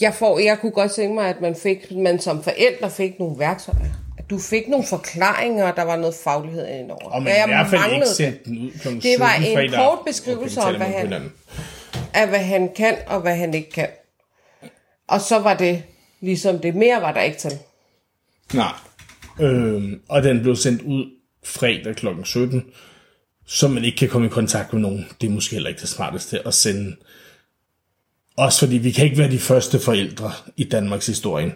jeg, 0.00 0.14
får, 0.14 0.38
jeg 0.38 0.58
kunne 0.60 0.72
godt 0.72 0.92
tænke 0.92 1.14
mig, 1.14 1.28
at 1.28 1.40
man, 1.40 1.56
fik, 1.56 1.90
man 1.92 2.20
som 2.20 2.42
forældre 2.42 2.90
fik 2.90 3.18
nogle 3.18 3.38
værktøjer. 3.38 3.78
At 4.18 4.30
du 4.30 4.38
fik 4.38 4.68
nogle 4.68 4.86
forklaringer, 4.86 5.70
og 5.70 5.76
der 5.76 5.82
var 5.82 5.96
noget 5.96 6.14
faglighed 6.24 6.66
indover. 6.68 7.10
Og 7.10 7.22
man 7.22 7.32
Ja, 7.32 7.44
i 7.44 7.48
hvert 7.48 7.70
fald 7.70 7.92
ikke 7.94 8.06
sendt 8.08 8.44
den 8.44 8.58
ud 8.58 8.70
kl. 8.82 8.88
Det 8.88 9.14
var 9.18 9.32
17 9.36 9.50
en 9.50 9.56
fredag 9.56 9.78
kort 9.78 9.98
beskrivelse 10.06 10.60
Okay, 10.60 10.70
om, 10.70 10.76
hvad 10.76 10.86
han- 10.86 11.32
af 12.14 12.28
hvad 12.28 12.38
han 12.38 12.70
kan, 12.76 12.96
og 13.06 13.20
hvad 13.20 13.36
han 13.36 13.54
ikke 13.54 13.70
kan. 13.70 13.88
Og 15.08 15.20
så 15.20 15.38
var 15.38 15.54
det 15.54 15.82
ligesom 16.20 16.58
det 16.58 16.74
mere 16.74 17.02
var 17.02 17.12
der 17.12 17.20
ikke 17.20 17.38
til. 17.38 17.52
Nej. 18.54 18.72
Øhm, 19.40 20.00
og 20.08 20.22
den 20.22 20.42
blev 20.42 20.56
sendt 20.56 20.82
ud 20.82 21.04
fredag 21.44 21.96
kl. 21.96 22.06
17, 22.24 22.64
så 23.46 23.68
man 23.68 23.84
ikke 23.84 23.96
kan 23.98 24.08
komme 24.08 24.26
i 24.26 24.30
kontakt 24.30 24.72
med 24.72 24.82
nogen. 24.82 25.08
Det 25.20 25.26
er 25.26 25.30
måske 25.30 25.52
heller 25.54 25.68
ikke 25.68 25.80
det 25.80 25.88
smarteste 25.88 26.46
at 26.46 26.54
sende. 26.54 26.96
Også 28.38 28.58
fordi 28.58 28.78
vi 28.78 28.90
kan 28.90 29.04
ikke 29.04 29.18
være 29.18 29.30
de 29.30 29.38
første 29.38 29.80
forældre 29.80 30.32
i 30.56 30.64
Danmarks 30.64 31.06
historie, 31.06 31.54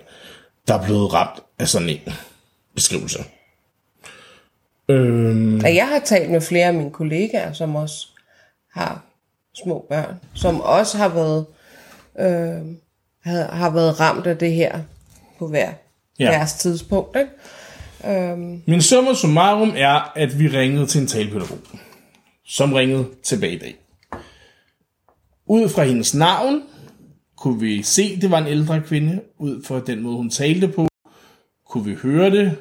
der 0.69 0.75
er 0.75 0.85
blevet 0.85 1.13
ramt 1.13 1.41
af 1.59 1.69
sådan 1.69 1.89
en 1.89 1.99
beskrivelse. 2.75 3.19
Øhm, 4.89 5.61
jeg 5.65 5.89
har 5.89 5.99
talt 6.05 6.31
med 6.31 6.41
flere 6.41 6.67
af 6.67 6.75
mine 6.75 6.91
kollegaer, 6.91 7.53
som 7.53 7.77
også 7.77 8.07
har 8.73 9.05
små 9.65 9.87
børn, 9.89 10.21
som 10.35 10.61
også 10.61 10.99
har 10.99 11.09
været, 11.09 11.47
øh, 12.19 12.77
har, 13.23 13.71
været 13.71 14.01
ramt 14.01 14.27
af 14.27 14.39
det 14.39 14.53
her 14.53 14.81
på 15.39 15.49
hver 15.49 15.73
ja. 16.19 16.25
deres 16.25 16.53
tidspunkt. 16.53 17.17
Ikke? 17.17 18.21
Øhm, 18.21 18.63
Min 18.67 18.83
summa 18.83 19.15
summarum 19.15 19.73
er, 19.77 20.13
at 20.17 20.39
vi 20.39 20.49
ringede 20.49 20.87
til 20.87 21.01
en 21.01 21.07
talepædagog, 21.07 21.59
som 22.47 22.73
ringede 22.73 23.07
tilbage 23.23 23.55
i 23.55 23.59
dag. 23.59 23.75
Ud 25.47 25.69
fra 25.69 25.83
hendes 25.83 26.15
navn 26.15 26.63
kunne 27.43 27.61
vi 27.61 27.83
se, 27.83 28.21
det 28.21 28.31
var 28.31 28.39
en 28.39 28.47
ældre 28.47 28.83
kvinde. 28.83 29.21
Ud 29.39 29.65
fra 29.65 29.81
den 29.81 30.03
måde, 30.03 30.17
hun 30.17 30.31
talte 30.31 30.69
på, 30.69 30.89
kunne 31.69 31.85
vi 31.85 31.95
høre 31.95 32.31
det. 32.31 32.57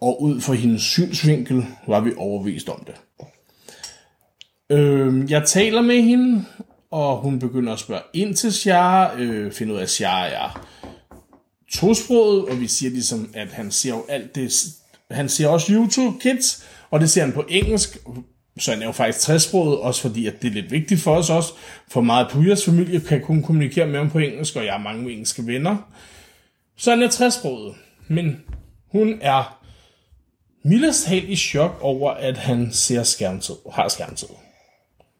Og 0.00 0.22
ud 0.22 0.40
fra 0.40 0.54
hendes 0.54 0.82
synsvinkel 0.82 1.64
var 1.86 2.00
vi 2.00 2.12
overvist 2.16 2.68
om 2.68 2.86
det. 2.86 2.94
Øh, 4.70 5.30
jeg 5.30 5.44
taler 5.46 5.82
med 5.82 6.02
hende, 6.02 6.44
og 6.90 7.16
hun 7.16 7.38
begynder 7.38 7.72
at 7.72 7.78
spørge 7.78 8.02
ind 8.14 8.34
til 8.34 8.52
Shara, 8.52 9.20
øh, 9.20 9.52
finde 9.52 9.72
ud 9.72 9.78
af, 9.78 9.82
at 9.82 9.90
Shara 9.90 10.28
er 10.28 10.68
tosproget, 11.72 12.44
og 12.44 12.60
vi 12.60 12.66
siger 12.66 12.90
ligesom, 12.90 13.30
at 13.34 13.48
han 13.48 13.70
ser 13.70 13.90
jo 13.90 14.04
alt 14.08 14.34
det, 14.34 14.66
han 15.10 15.28
ser 15.28 15.48
også 15.48 15.72
YouTube 15.72 16.18
Kids, 16.20 16.66
og 16.90 17.00
det 17.00 17.10
ser 17.10 17.20
han 17.20 17.32
på 17.32 17.44
engelsk, 17.48 17.98
så 18.58 18.70
han 18.70 18.82
er 18.82 18.86
jo 18.86 18.92
faktisk 18.92 19.26
træsproget, 19.26 19.78
også 19.78 20.02
fordi 20.02 20.26
at 20.26 20.42
det 20.42 20.48
er 20.48 20.52
lidt 20.52 20.70
vigtigt 20.70 21.00
for 21.00 21.16
os 21.16 21.30
også, 21.30 21.52
for 21.88 22.00
meget 22.00 22.28
på 22.30 22.36
Puyas 22.36 22.64
familie 22.64 23.00
kan 23.00 23.20
kun 23.20 23.42
kommunikere 23.42 23.86
med 23.86 23.98
ham 23.98 24.10
på 24.10 24.18
engelsk, 24.18 24.56
og 24.56 24.64
jeg 24.64 24.72
har 24.72 24.82
mange 24.82 25.12
engelske 25.12 25.46
venner. 25.46 25.76
Så 26.76 26.90
han 26.90 27.02
er 27.02 27.10
træsproget. 27.10 27.74
men 28.08 28.40
hun 28.86 29.18
er 29.20 29.62
mildest 30.64 31.08
helt 31.08 31.28
i 31.28 31.36
chok 31.36 31.78
over, 31.80 32.10
at 32.10 32.38
han 32.38 32.72
ser 32.72 33.02
skærmtid, 33.02 33.54
har 33.72 33.88
skærmtid. 33.88 34.28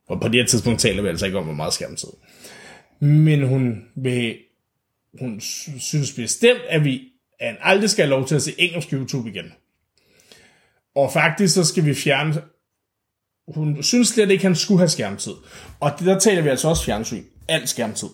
Og 0.09 0.21
på 0.21 0.29
det 0.29 0.35
her 0.35 0.47
tidspunkt 0.47 0.81
taler 0.81 1.03
vi 1.03 1.09
altså 1.09 1.27
ikke 1.27 1.39
om, 1.39 1.45
hvor 1.45 1.55
meget 1.55 1.73
skærmtid. 1.73 2.09
Men 3.01 3.49
hun 3.49 3.85
vil 3.97 4.37
hun 5.21 5.41
synes 5.81 6.13
bestemt, 6.13 6.61
at 6.69 6.85
vi 6.85 7.03
at 7.41 7.47
han 7.47 7.57
aldrig 7.61 7.91
skal 7.91 8.05
have 8.05 8.11
lov 8.11 8.27
til 8.27 8.35
at 8.35 8.43
se 8.43 8.55
engelsk 8.59 8.93
YouTube 8.93 9.29
igen. 9.29 9.53
Og 10.95 11.13
faktisk 11.13 11.55
så 11.55 11.65
skal 11.65 11.85
vi 11.85 11.95
fjerne... 11.95 12.43
Hun 13.55 13.83
synes 13.83 14.09
slet 14.09 14.31
ikke, 14.31 14.45
han 14.45 14.55
skulle 14.57 14.79
have 14.79 14.89
skærmtid. 14.89 15.33
Og 15.81 15.91
det, 15.99 16.07
der 16.07 16.19
taler 16.19 16.43
vi 16.43 16.49
altså 16.49 16.69
også 16.69 16.85
fjernsyn. 16.85 17.23
Alt 17.49 17.69
skærmtid. 17.69 18.09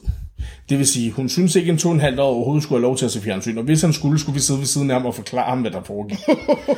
Det 0.69 0.79
vil 0.79 0.87
sige, 0.87 1.11
hun 1.11 1.29
synes 1.29 1.57
ikke, 1.57 1.71
en 1.71 1.79
to 1.79 1.89
og 1.89 1.95
en 1.95 2.01
halv 2.01 2.21
år 2.21 2.25
overhovedet 2.35 2.63
skulle 2.63 2.79
have 2.79 2.83
lov 2.83 2.97
til 2.97 3.05
at 3.05 3.11
se 3.11 3.21
fjernsyn. 3.21 3.59
Og 3.59 3.65
hvis 3.65 3.83
han 3.83 3.93
skulle, 3.93 4.19
skulle 4.21 4.35
vi 4.35 4.41
sidde 4.41 4.59
ved 4.59 4.67
siden 4.67 4.91
af 4.91 4.97
ham 4.97 5.07
og 5.07 5.15
forklare 5.15 5.51
ham, 5.51 5.61
hvad 5.61 5.71
der 5.71 5.83
foregik. 5.83 6.19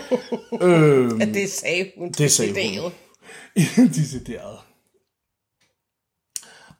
øhm, 0.62 1.20
at 1.20 1.28
det 1.28 1.50
sagde 1.50 1.90
hun. 1.98 2.12
Det 2.18 2.30
sagde 2.30 2.52
hun. 2.52 2.90
decideret. 3.56 3.92
Decideret. 3.96 4.58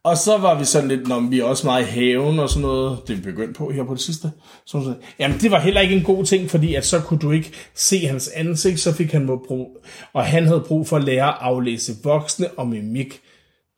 Og 0.05 0.17
så 0.17 0.39
var 0.39 0.59
vi 0.59 0.65
sådan 0.65 0.89
lidt, 0.89 1.09
når 1.09 1.21
vi 1.21 1.41
er 1.41 1.45
også 1.45 1.67
meget 1.67 1.87
i 1.87 1.91
haven 1.91 2.39
og 2.39 2.49
sådan 2.49 2.63
noget, 2.63 2.99
det 3.07 3.13
er 3.13 3.17
vi 3.17 3.23
begyndt 3.23 3.57
på 3.57 3.71
her 3.71 3.85
på 3.85 3.95
det 3.95 4.01
sidste. 4.01 4.31
Så 4.67 4.79
hun 4.79 4.87
sagde, 4.87 4.99
jamen 5.19 5.39
det 5.39 5.51
var 5.51 5.61
heller 5.61 5.81
ikke 5.81 5.95
en 5.95 6.03
god 6.03 6.25
ting, 6.25 6.51
fordi 6.51 6.75
at 6.75 6.87
så 6.87 7.01
kunne 7.01 7.21
du 7.21 7.31
ikke 7.31 7.53
se 7.75 8.07
hans 8.07 8.29
ansigt, 8.29 8.81
så 8.81 8.93
fik 8.93 9.13
han 9.13 9.27
brug, 9.47 9.79
og 10.13 10.25
han 10.25 10.47
havde 10.47 10.61
brug 10.61 10.89
for 10.89 10.97
at 10.97 11.05
lære 11.05 11.29
at 11.29 11.35
aflæse 11.41 11.93
voksne 12.03 12.49
og 12.57 12.69
mimik. 12.69 13.21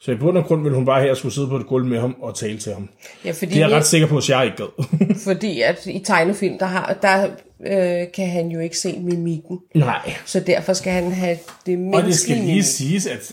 Så 0.00 0.12
i 0.12 0.14
bund 0.14 0.38
og 0.38 0.44
grund 0.44 0.62
ville 0.62 0.76
hun 0.76 0.84
bare 0.84 1.02
her 1.02 1.14
skulle 1.14 1.34
sidde 1.34 1.48
på 1.48 1.56
et 1.56 1.66
gulv 1.66 1.84
med 1.84 2.00
ham 2.00 2.16
og 2.22 2.34
tale 2.34 2.58
til 2.58 2.72
ham. 2.72 2.88
Ja, 3.24 3.30
fordi, 3.30 3.54
Det 3.54 3.62
er 3.62 3.68
jeg 3.68 3.76
ret 3.76 3.86
sikker 3.86 4.06
på, 4.06 4.16
at 4.16 4.28
jeg 4.28 4.44
ikke 4.44 4.56
gad. 4.56 4.84
fordi 5.30 5.60
at 5.60 5.86
i 5.86 5.98
tegnefilm, 5.98 6.58
der, 6.58 6.66
har, 6.66 6.98
der 7.02 7.28
øh, 7.66 8.06
kan 8.14 8.28
han 8.30 8.48
jo 8.48 8.60
ikke 8.60 8.78
se 8.78 8.98
mimikken. 8.98 9.58
Nej. 9.74 10.12
Så 10.24 10.40
derfor 10.40 10.72
skal 10.72 10.92
han 10.92 11.12
have 11.12 11.38
det 11.66 11.78
mindste 11.78 11.96
Og 11.96 12.02
det 12.02 12.14
skal 12.14 12.36
lige 12.36 12.62
siges, 12.62 13.06
at 13.06 13.32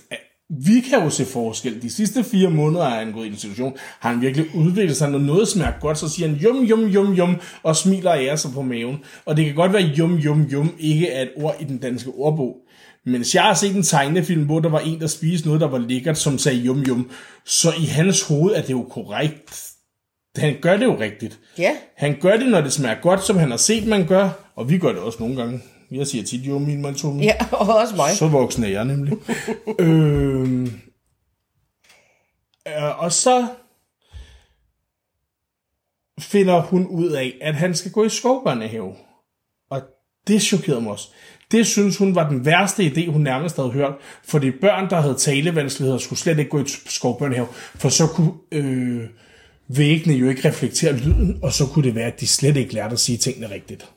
vi 0.49 0.79
kan 0.89 1.03
jo 1.03 1.09
se 1.09 1.25
forskel. 1.25 1.81
De 1.81 1.89
sidste 1.89 2.23
fire 2.23 2.49
måneder 2.49 2.85
er 2.85 2.99
han 3.05 3.11
gået 3.11 3.25
i 3.25 3.29
institution. 3.29 3.73
Har 3.99 4.09
han 4.09 4.21
virkelig 4.21 4.45
udviklet 4.55 4.97
sig, 4.97 5.09
når 5.09 5.19
noget 5.19 5.47
smager 5.47 5.79
godt, 5.81 5.97
så 5.97 6.09
siger 6.09 6.27
han 6.27 6.37
jum, 6.37 6.63
jum, 6.63 6.85
jum, 6.85 7.13
jum, 7.13 7.35
og 7.63 7.75
smiler 7.75 8.13
ærer 8.13 8.35
sig 8.35 8.51
på 8.51 8.61
maven. 8.61 8.97
Og 9.25 9.37
det 9.37 9.45
kan 9.45 9.55
godt 9.55 9.73
være 9.73 9.81
jum, 9.81 10.15
jum, 10.15 10.41
jum, 10.41 10.75
ikke 10.79 11.09
er 11.09 11.21
et 11.21 11.31
ord 11.35 11.55
i 11.59 11.63
den 11.63 11.77
danske 11.77 12.09
ordbog. 12.09 12.57
Men 13.05 13.25
jeg 13.33 13.43
har 13.43 13.53
set 13.53 13.75
en 13.75 13.83
tegnefilm, 13.83 14.45
hvor 14.45 14.59
der 14.59 14.69
var 14.69 14.79
en, 14.79 14.99
der 14.99 15.07
spiste 15.07 15.47
noget, 15.47 15.61
der 15.61 15.67
var 15.67 15.77
lækkert, 15.77 16.17
som 16.17 16.37
sagde 16.37 16.57
jum, 16.57 16.79
jum. 16.79 17.09
Så 17.45 17.73
i 17.79 17.85
hans 17.85 18.21
hoved 18.21 18.55
er 18.55 18.61
det 18.61 18.69
jo 18.69 18.83
korrekt. 18.83 19.69
Han 20.37 20.55
gør 20.61 20.77
det 20.77 20.85
jo 20.85 20.99
rigtigt. 20.99 21.39
Ja, 21.57 21.71
Han 21.97 22.17
gør 22.21 22.37
det, 22.37 22.47
når 22.47 22.61
det 22.61 22.73
smager 22.73 23.01
godt, 23.01 23.23
som 23.23 23.37
han 23.37 23.49
har 23.49 23.57
set, 23.57 23.87
man 23.87 24.07
gør. 24.07 24.29
Og 24.55 24.69
vi 24.69 24.77
gør 24.77 24.89
det 24.89 24.97
også 24.97 25.17
nogle 25.19 25.35
gange. 25.35 25.61
Jeg 25.93 26.07
siger 26.07 26.23
tit, 26.23 26.41
jo, 26.41 26.59
min 26.59 26.81
man 26.81 26.95
tog 26.95 27.15
ja, 27.15 27.35
og 27.51 27.75
også 27.75 27.95
mig. 27.95 28.09
så 28.15 28.27
voksen 28.27 28.63
er 28.63 28.67
jeg 28.67 28.85
nemlig. 28.85 29.17
øhm, 29.79 30.65
øh, 32.67 32.99
og 33.03 33.11
så 33.11 33.47
finder 36.19 36.61
hun 36.61 36.87
ud 36.87 37.09
af, 37.09 37.33
at 37.41 37.55
han 37.55 37.75
skal 37.75 37.91
gå 37.91 38.03
i 38.03 38.09
skovbørnehave. 38.09 38.95
Og 39.69 39.81
det 40.27 40.41
chokerede 40.41 40.81
mig 40.81 40.91
også. 40.91 41.07
Det 41.51 41.67
synes 41.67 41.97
hun 41.97 42.15
var 42.15 42.29
den 42.29 42.45
værste 42.45 42.83
idé, 42.83 43.09
hun 43.11 43.21
nærmest 43.21 43.55
havde 43.55 43.71
hørt. 43.71 43.93
For 44.23 44.39
de 44.39 44.51
børn, 44.51 44.89
der 44.89 45.01
havde 45.01 45.15
talevanskeligheder, 45.15 45.99
skulle 45.99 46.19
slet 46.19 46.39
ikke 46.39 46.51
gå 46.51 46.59
i 46.59 46.67
skovbørnehave. 46.85 47.47
For 47.75 47.89
så 47.89 48.07
kunne 48.07 48.33
øh, 48.51 49.09
væggene 49.67 50.13
jo 50.17 50.29
ikke 50.29 50.47
reflektere 50.49 50.93
lyden, 50.93 51.39
og 51.43 51.53
så 51.53 51.65
kunne 51.65 51.87
det 51.87 51.95
være, 51.95 52.07
at 52.07 52.19
de 52.19 52.27
slet 52.27 52.57
ikke 52.57 52.73
lærte 52.73 52.93
at 52.93 52.99
sige 52.99 53.17
tingene 53.17 53.49
rigtigt. 53.49 53.92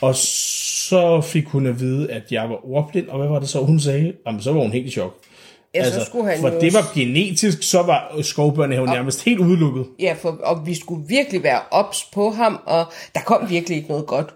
Og 0.00 0.14
så 0.14 1.20
fik 1.20 1.46
hun 1.46 1.66
at 1.66 1.80
vide, 1.80 2.12
at 2.12 2.22
jeg 2.30 2.50
var 2.50 2.74
ordblind, 2.74 3.08
og 3.08 3.18
hvad 3.18 3.28
var 3.28 3.38
det 3.38 3.48
så, 3.48 3.58
hun 3.58 3.80
sagde? 3.80 4.12
Jamen, 4.26 4.42
så 4.42 4.52
var 4.52 4.60
hun 4.60 4.72
helt 4.72 4.86
i 4.86 4.90
chok. 4.90 5.14
Ja, 5.74 5.90
så 5.90 6.04
skulle 6.04 6.30
han 6.30 6.40
for 6.40 6.50
jo 6.50 6.60
det 6.60 6.74
var 6.74 6.92
genetisk, 6.94 7.62
så 7.62 7.82
var 7.82 8.22
skovbørnehaven 8.22 8.90
nærmest 8.90 9.24
helt 9.24 9.40
udelukket. 9.40 9.86
Ja, 9.98 10.16
for, 10.18 10.38
og 10.42 10.66
vi 10.66 10.74
skulle 10.74 11.08
virkelig 11.08 11.42
være 11.42 11.60
ops 11.70 12.04
på 12.12 12.30
ham, 12.30 12.58
og 12.66 12.84
der 13.14 13.20
kom 13.20 13.50
virkelig 13.50 13.76
ikke 13.76 13.88
noget 13.88 14.06
godt 14.06 14.34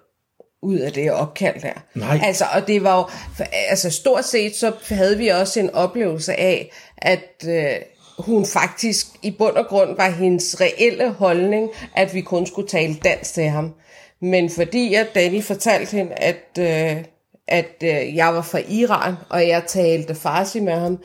ud 0.63 0.79
af 0.79 0.93
det 0.93 1.13
opkald 1.13 1.61
der. 1.61 1.73
Nej. 1.95 2.21
Altså, 2.23 2.45
og 2.55 2.67
det 2.67 2.83
var 2.83 2.97
jo, 2.97 3.05
for, 3.37 3.45
altså 3.69 3.91
stort 3.91 4.25
set, 4.25 4.57
så 4.57 4.73
havde 4.89 5.19
vi 5.19 5.29
også 5.29 5.61
en 5.61 5.71
oplevelse 5.71 6.35
af, 6.41 6.71
at 6.99 7.45
øh, 7.49 7.71
hun 8.19 8.47
faktisk 8.47 9.07
i 9.23 9.31
bund 9.31 9.57
og 9.57 9.67
grund 9.67 9.97
var 9.97 10.11
hendes 10.11 10.61
reelle 10.61 11.11
holdning, 11.11 11.71
at 11.97 12.15
vi 12.15 12.21
kun 12.21 12.47
skulle 12.47 12.69
tale 12.69 12.95
dansk 12.95 13.35
til 13.35 13.45
ham. 13.45 13.75
Men 14.23 14.51
fordi 14.51 14.95
at 14.95 15.07
Danny 15.15 15.43
fortalte 15.43 15.97
hende, 15.97 16.13
at, 16.13 16.59
øh, 16.59 17.05
at 17.49 17.83
øh, 17.85 18.17
jeg 18.17 18.35
var 18.35 18.43
fra 18.43 18.59
Iran, 18.69 19.15
og 19.29 19.49
jeg 19.49 19.63
talte 19.67 20.15
farsi 20.15 20.61
med 20.61 20.73
ham, 20.73 20.99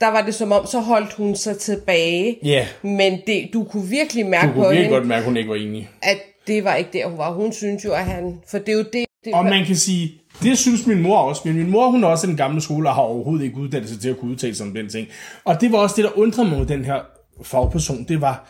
der 0.00 0.08
var 0.08 0.22
det 0.22 0.34
som 0.34 0.52
om, 0.52 0.66
så 0.66 0.80
holdt 0.80 1.12
hun 1.12 1.36
sig 1.36 1.58
tilbage. 1.58 2.38
Ja. 2.44 2.66
Men 2.82 3.20
det, 3.26 3.50
du 3.52 3.64
kunne 3.64 3.88
virkelig 3.88 4.26
mærke 4.26 4.48
Du 4.48 4.52
på 4.52 4.54
kunne 4.54 4.68
virkelig 4.68 4.84
hende, 4.84 4.96
godt 4.96 5.06
mærke, 5.06 5.18
at 5.18 5.24
hun 5.24 5.36
ikke 5.36 5.50
var 5.50 5.56
enig. 5.56 5.88
at 6.02 6.18
det 6.46 6.64
var 6.64 6.74
ikke 6.74 6.90
der, 6.92 7.06
hun 7.06 7.18
var. 7.18 7.32
Hun 7.32 7.52
synes 7.52 7.84
jo, 7.84 7.92
at 7.92 8.04
han... 8.04 8.38
For 8.50 8.58
det 8.58 8.68
er 8.68 8.72
jo 8.72 8.84
det... 8.92 9.04
det 9.24 9.34
Og 9.34 9.44
man 9.44 9.66
kan 9.66 9.76
sige, 9.76 10.12
det 10.42 10.58
synes 10.58 10.86
min 10.86 11.02
mor 11.02 11.18
også, 11.18 11.42
men 11.44 11.56
min 11.56 11.70
mor 11.70 11.90
hun 11.90 12.04
er 12.04 12.08
også 12.08 12.26
i 12.26 12.30
den 12.30 12.36
gamle 12.36 12.60
skole 12.60 12.88
og 12.88 12.94
har 12.94 13.02
overhovedet 13.02 13.44
ikke 13.44 13.56
uddannelse 13.56 14.00
til 14.00 14.08
at 14.08 14.18
kunne 14.18 14.30
udtale 14.30 14.54
sig 14.54 14.66
om 14.66 14.74
den 14.74 14.88
ting. 14.88 15.08
Og 15.44 15.60
det 15.60 15.72
var 15.72 15.78
også 15.78 15.94
det, 15.96 16.04
der 16.04 16.18
undrede 16.18 16.48
mig 16.48 16.58
med 16.58 16.66
den 16.66 16.84
her 16.84 17.00
fagperson, 17.42 18.04
det 18.08 18.20
var, 18.20 18.48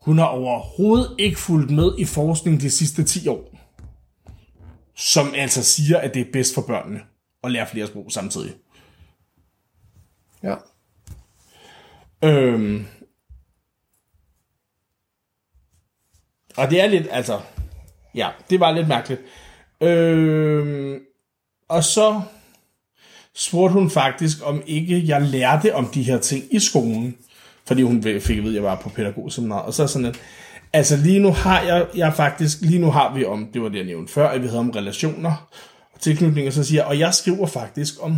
hun 0.00 0.18
har 0.18 0.26
overhovedet 0.26 1.16
ikke 1.18 1.38
fulgt 1.38 1.70
med 1.70 1.98
i 1.98 2.04
forskning 2.04 2.60
de 2.60 2.70
sidste 2.70 3.04
10 3.04 3.28
år, 3.28 3.58
som 4.96 5.34
altså 5.34 5.64
siger, 5.64 5.98
at 5.98 6.14
det 6.14 6.20
er 6.20 6.32
bedst 6.32 6.54
for 6.54 6.62
børnene 6.62 7.00
at 7.44 7.50
lære 7.50 7.66
flere 7.66 7.86
sprog 7.86 8.12
samtidig. 8.12 8.54
Ja. 10.42 10.56
Øhm. 12.24 12.86
Og 16.56 16.70
det 16.70 16.80
er 16.80 16.86
lidt, 16.86 17.08
altså, 17.10 17.40
ja, 18.14 18.30
det 18.50 18.60
var 18.60 18.70
lidt 18.70 18.88
mærkeligt. 18.88 19.20
Øhm. 19.80 21.00
Og 21.68 21.84
så 21.84 22.22
spurgte 23.34 23.72
hun 23.72 23.90
faktisk, 23.90 24.38
om 24.42 24.62
ikke 24.66 25.06
jeg 25.06 25.22
lærte 25.22 25.74
om 25.74 25.86
de 25.86 26.02
her 26.02 26.18
ting 26.18 26.54
i 26.54 26.60
skolen. 26.60 27.16
Fordi 27.70 27.82
hun 27.82 28.02
fik 28.02 28.38
at 28.38 28.44
vide, 28.44 28.48
at 28.48 28.54
jeg 28.54 28.62
var 28.62 28.76
på 28.76 28.88
pædagogseminaret. 28.88 29.66
Og 29.66 29.74
så 29.74 29.82
er 29.82 29.86
sådan 29.86 30.06
lidt, 30.06 30.20
altså 30.72 30.96
lige 30.96 31.18
nu 31.18 31.30
har 31.30 31.62
jeg, 31.62 31.86
jeg 31.94 32.14
faktisk, 32.14 32.60
lige 32.60 32.78
nu 32.78 32.90
har 32.90 33.14
vi 33.14 33.24
om, 33.24 33.48
det 33.52 33.62
var 33.62 33.68
det 33.68 33.76
jeg 33.76 33.86
nævnte 33.86 34.12
før, 34.12 34.28
at 34.28 34.42
vi 34.42 34.46
havde 34.46 34.58
om 34.58 34.70
relationer 34.70 35.48
og 35.94 36.00
tilknytning, 36.00 36.46
og 36.46 36.52
så 36.52 36.64
siger 36.64 36.84
og 36.84 36.98
jeg 36.98 37.14
skriver 37.14 37.46
faktisk 37.46 37.94
om 38.00 38.16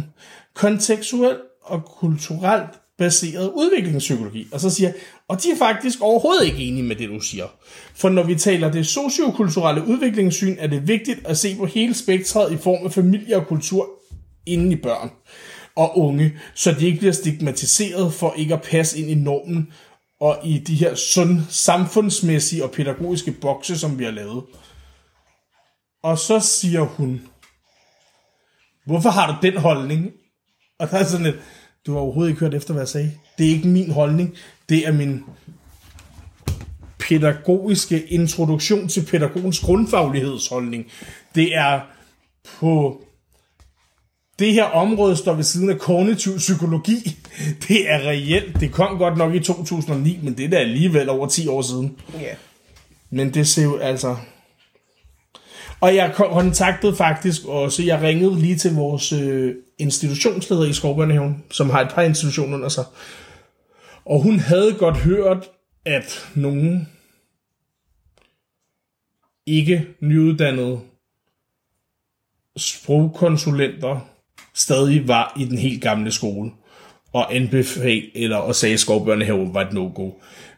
kontekstuel 0.55 1.37
og 1.63 1.85
kulturelt 1.85 2.71
baseret 2.99 3.51
udviklingspsykologi. 3.55 4.49
Og 4.53 4.61
så 4.61 4.71
siger 4.71 4.89
jeg, 4.89 4.97
og 5.29 5.43
de 5.43 5.51
er 5.51 5.57
faktisk 5.59 6.03
overhovedet 6.03 6.47
ikke 6.47 6.59
enige 6.59 6.83
med 6.83 6.97
det, 6.97 7.09
du 7.09 7.21
siger. 7.21 7.47
For 7.95 8.09
når 8.09 8.23
vi 8.23 8.35
taler 8.35 8.71
det 8.71 8.87
sociokulturelle 8.87 9.87
udviklingssyn, 9.87 10.57
er 10.59 10.67
det 10.67 10.89
vigtigt 10.89 11.27
at 11.27 11.39
se 11.39 11.57
på 11.57 11.67
hele 11.67 11.95
spektret 11.95 12.53
i 12.53 12.57
form 12.57 12.87
af 12.87 12.93
familie 12.93 13.37
og 13.37 13.47
kultur 13.47 13.89
inden 14.47 14.73
i 14.73 14.77
børn 14.77 15.11
og 15.77 15.99
unge, 15.99 16.33
så 16.55 16.73
de 16.73 16.87
ikke 16.87 16.99
bliver 16.99 17.13
stigmatiseret 17.13 18.15
for 18.15 18.35
ikke 18.37 18.55
at 18.55 18.63
passe 18.63 18.99
ind 18.99 19.11
i 19.11 19.15
normen 19.15 19.73
og 20.21 20.39
i 20.45 20.59
de 20.59 20.75
her 20.75 20.95
sund, 20.95 21.41
samfundsmæssige 21.49 22.65
og 22.65 22.71
pædagogiske 22.71 23.33
bokse, 23.33 23.79
som 23.79 23.99
vi 23.99 24.05
har 24.05 24.11
lavet. 24.11 24.45
Og 26.03 26.19
så 26.19 26.41
siger 26.41 26.81
hun, 26.81 27.21
hvorfor 28.87 29.11
har 29.11 29.27
du 29.27 29.47
den 29.47 29.57
holdning? 29.57 30.11
Og 30.79 30.91
der 30.91 30.97
er 30.99 31.05
sådan 31.05 31.27
lidt, 31.27 31.37
du 31.87 31.93
har 31.93 32.01
overhovedet 32.01 32.31
ikke 32.31 32.41
hørt 32.41 32.55
efter, 32.55 32.73
hvad 32.73 32.83
jeg 32.83 32.89
sagde. 32.89 33.13
Det 33.39 33.47
er 33.47 33.51
ikke 33.51 33.69
min 33.69 33.91
holdning, 33.91 34.35
det 34.69 34.87
er 34.87 34.93
min 34.93 35.25
pædagogiske 36.99 38.07
introduktion 38.07 38.89
til 38.89 39.07
pædagogens 39.07 39.61
grundfaglighedsholdning. 39.61 40.87
Det 41.35 41.57
er 41.57 41.81
på 42.45 43.03
det 44.39 44.53
her 44.53 44.65
område 44.65 45.17
står 45.17 45.35
ved 45.35 45.45
siden 45.45 45.71
af 45.71 45.79
kognitiv 45.79 46.37
psykologi. 46.37 47.19
Det 47.69 47.91
er 47.91 47.99
reelt. 47.99 48.61
Det 48.61 48.73
kom 48.73 48.99
godt 48.99 49.17
nok 49.17 49.35
i 49.35 49.41
2009, 49.41 50.19
men 50.23 50.37
det 50.37 50.45
er 50.45 50.49
da 50.49 50.57
alligevel 50.57 51.09
over 51.09 51.27
10 51.27 51.49
år 51.49 51.63
siden. 51.63 51.99
Ja. 52.15 52.35
Men 53.11 53.35
det 53.35 53.49
ser 53.49 53.63
jo 53.63 53.77
altså... 53.77 54.17
Og 55.81 55.95
jeg 55.95 56.13
kontaktede 56.15 56.97
faktisk 56.97 57.45
også, 57.45 57.83
jeg 57.83 58.03
ringede 58.03 58.41
lige 58.41 58.57
til 58.57 58.75
vores 58.75 59.13
øh, 59.13 59.55
institutionsleder 59.79 60.65
i 60.65 60.73
Skovbørnehaven, 60.73 61.45
som 61.51 61.71
har 61.71 61.81
et 61.81 61.93
par 61.95 62.03
institutioner 62.03 62.57
under 62.57 62.69
sig. 62.69 62.85
Og 64.05 64.23
hun 64.23 64.39
havde 64.39 64.75
godt 64.79 64.97
hørt, 64.97 65.51
at 65.85 66.31
nogen 66.35 66.89
ikke 69.47 69.87
nyuddannede 70.01 70.81
sprogkonsulenter 72.57 74.12
stadig 74.55 75.09
var 75.09 75.37
i 75.41 75.45
den 75.45 75.59
helt 75.59 75.83
gamle 75.83 76.13
skole 76.13 76.51
og 77.13 77.35
anbefale, 77.35 78.17
eller 78.17 78.37
og 78.37 78.55
sagde, 78.55 78.73
at 78.73 78.81
skovbørnehave 78.81 79.55
var 79.55 79.61
et 79.61 79.73
no-go. 79.73 80.11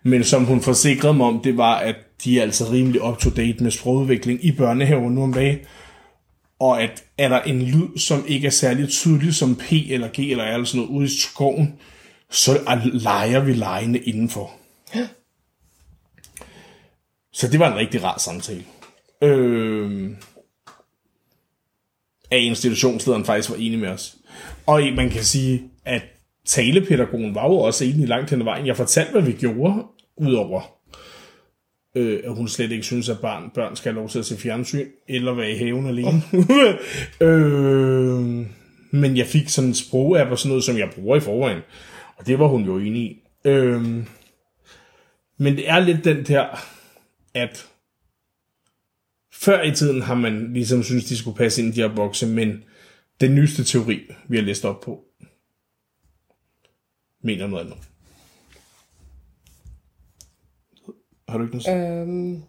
Men 0.03 0.25
som 0.25 0.45
hun 0.45 0.61
forsikrede 0.61 1.15
mig 1.15 1.27
om, 1.27 1.41
det 1.45 1.57
var, 1.57 1.75
at 1.75 1.97
de 2.25 2.39
er 2.39 2.43
altså 2.43 2.65
rimelig 2.73 3.03
up-to-date 3.03 3.63
med 3.63 3.71
sprogudvikling 3.71 4.45
i 4.45 4.53
børnehaven 4.53 5.15
nu 5.15 5.23
om 5.23 5.33
dagen. 5.33 5.59
Og 6.61 6.83
at 6.83 7.05
er 7.19 7.29
der 7.29 7.41
en 7.41 7.63
lyd, 7.63 7.99
som 7.99 8.25
ikke 8.29 8.47
er 8.47 8.51
særlig 8.51 8.89
tydelig 8.89 9.35
som 9.35 9.57
P 9.57 9.73
eller 9.73 10.09
G 10.09 10.19
eller 10.19 10.45
er 10.45 10.65
sådan 10.65 10.81
noget 10.81 10.97
ude 10.97 11.05
i 11.05 11.19
skoven, 11.19 11.75
så 12.31 12.81
leger 12.93 13.41
vi 13.41 13.53
lejene 13.53 13.99
indenfor. 13.99 14.51
Ja. 14.95 15.09
Så 17.33 17.49
det 17.49 17.61
var 17.61 17.73
en 17.73 17.79
rigtig 17.79 18.05
rar 18.05 18.19
samtale. 18.19 18.65
Øh, 19.23 20.11
at 22.31 22.38
institutionslederen 22.38 23.25
faktisk 23.25 23.50
var 23.50 23.57
enig 23.57 23.78
med 23.78 23.88
os. 23.88 24.16
Og 24.66 24.83
man 24.97 25.11
kan 25.11 25.25
sige, 25.25 25.62
at 25.85 26.02
talepædagogen 26.47 27.35
var 27.35 27.47
jo 27.47 27.54
også 27.54 27.85
enig 27.85 28.09
langt 28.09 28.31
hen 28.31 28.40
ad 28.40 28.45
vejen. 28.45 28.66
Jeg 28.66 28.76
fortalte, 28.76 29.12
hvad 29.12 29.23
vi 29.23 29.33
gjorde, 29.33 29.83
udover 30.16 30.75
øh, 31.95 32.21
at 32.25 32.35
hun 32.35 32.49
slet 32.49 32.73
ikke 32.73 32.85
synes, 32.85 33.09
at 33.09 33.19
barn, 33.19 33.50
børn 33.54 33.76
skal 33.76 33.93
have 33.93 34.00
lov 34.00 34.09
til 34.09 34.19
at 34.19 34.26
se 34.26 34.37
fjernsyn, 34.37 34.88
eller 35.09 35.35
være 35.35 35.50
i 35.50 35.57
haven 35.57 35.87
alene. 35.87 36.23
Øh, 37.21 38.47
men 38.90 39.16
jeg 39.16 39.26
fik 39.26 39.49
sådan 39.49 39.69
en 39.69 39.75
sprogapp 39.75 40.31
og 40.31 40.38
sådan 40.38 40.49
noget, 40.49 40.64
som 40.64 40.78
jeg 40.78 40.90
bruger 40.95 41.16
i 41.16 41.21
forvejen. 41.21 41.61
Og 42.16 42.26
det 42.26 42.38
var 42.38 42.47
hun 42.47 42.64
jo 42.64 42.78
enig 42.78 43.02
i. 43.02 43.21
Øh, 43.45 43.83
men 45.38 45.57
det 45.57 45.69
er 45.71 45.78
lidt 45.78 46.04
den 46.04 46.25
der, 46.25 46.47
at 47.35 47.66
før 49.35 49.62
i 49.62 49.75
tiden 49.75 50.02
har 50.02 50.15
man 50.15 50.52
ligesom 50.52 50.82
synes, 50.82 51.04
de 51.04 51.17
skulle 51.17 51.37
passe 51.37 51.63
ind 51.63 51.73
i 51.73 51.76
de 51.76 51.89
her 51.89 51.95
bokse, 51.95 52.26
men 52.26 52.65
den 53.21 53.35
nyeste 53.35 53.65
teori, 53.65 54.00
vi 54.28 54.37
har 54.37 54.45
læst 54.45 54.65
op 54.65 54.80
på, 54.80 55.04
mener 57.23 57.47
noget 57.47 57.65
andet. 57.65 57.78
Har 61.28 61.39
du 61.39 61.45
ikke 61.45 61.56
noget 61.56 62.00
øhm, 62.02 62.43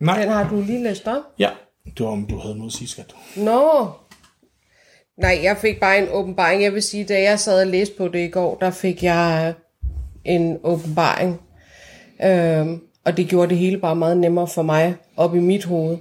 Nej. 0.00 0.20
Den 0.20 0.28
har 0.28 0.48
du 0.48 0.60
lige 0.60 0.82
læst 0.82 1.06
op? 1.06 1.22
Ja, 1.38 1.50
det 1.84 2.06
var 2.06 2.12
om 2.12 2.26
du 2.26 2.38
havde 2.38 2.56
noget 2.56 2.70
at 2.70 2.78
sige, 2.78 2.88
skat. 2.88 3.14
Nå. 3.36 3.90
Nej, 5.16 5.40
jeg 5.42 5.56
fik 5.56 5.80
bare 5.80 5.98
en 5.98 6.08
åbenbaring. 6.08 6.62
Jeg 6.62 6.74
vil 6.74 6.82
sige, 6.82 7.04
da 7.04 7.22
jeg 7.22 7.40
sad 7.40 7.60
og 7.60 7.66
læste 7.66 7.94
på 7.96 8.08
det 8.08 8.18
i 8.18 8.30
går, 8.30 8.58
der 8.58 8.70
fik 8.70 9.02
jeg 9.02 9.54
en 10.24 10.58
åbenbaring. 10.62 11.40
Øhm, 12.24 12.82
og 13.06 13.16
det 13.16 13.28
gjorde 13.28 13.48
det 13.48 13.58
hele 13.58 13.78
bare 13.78 13.96
meget 13.96 14.16
nemmere 14.16 14.48
for 14.48 14.62
mig 14.62 14.94
op 15.16 15.34
i 15.34 15.38
mit 15.38 15.64
hoved. 15.64 15.96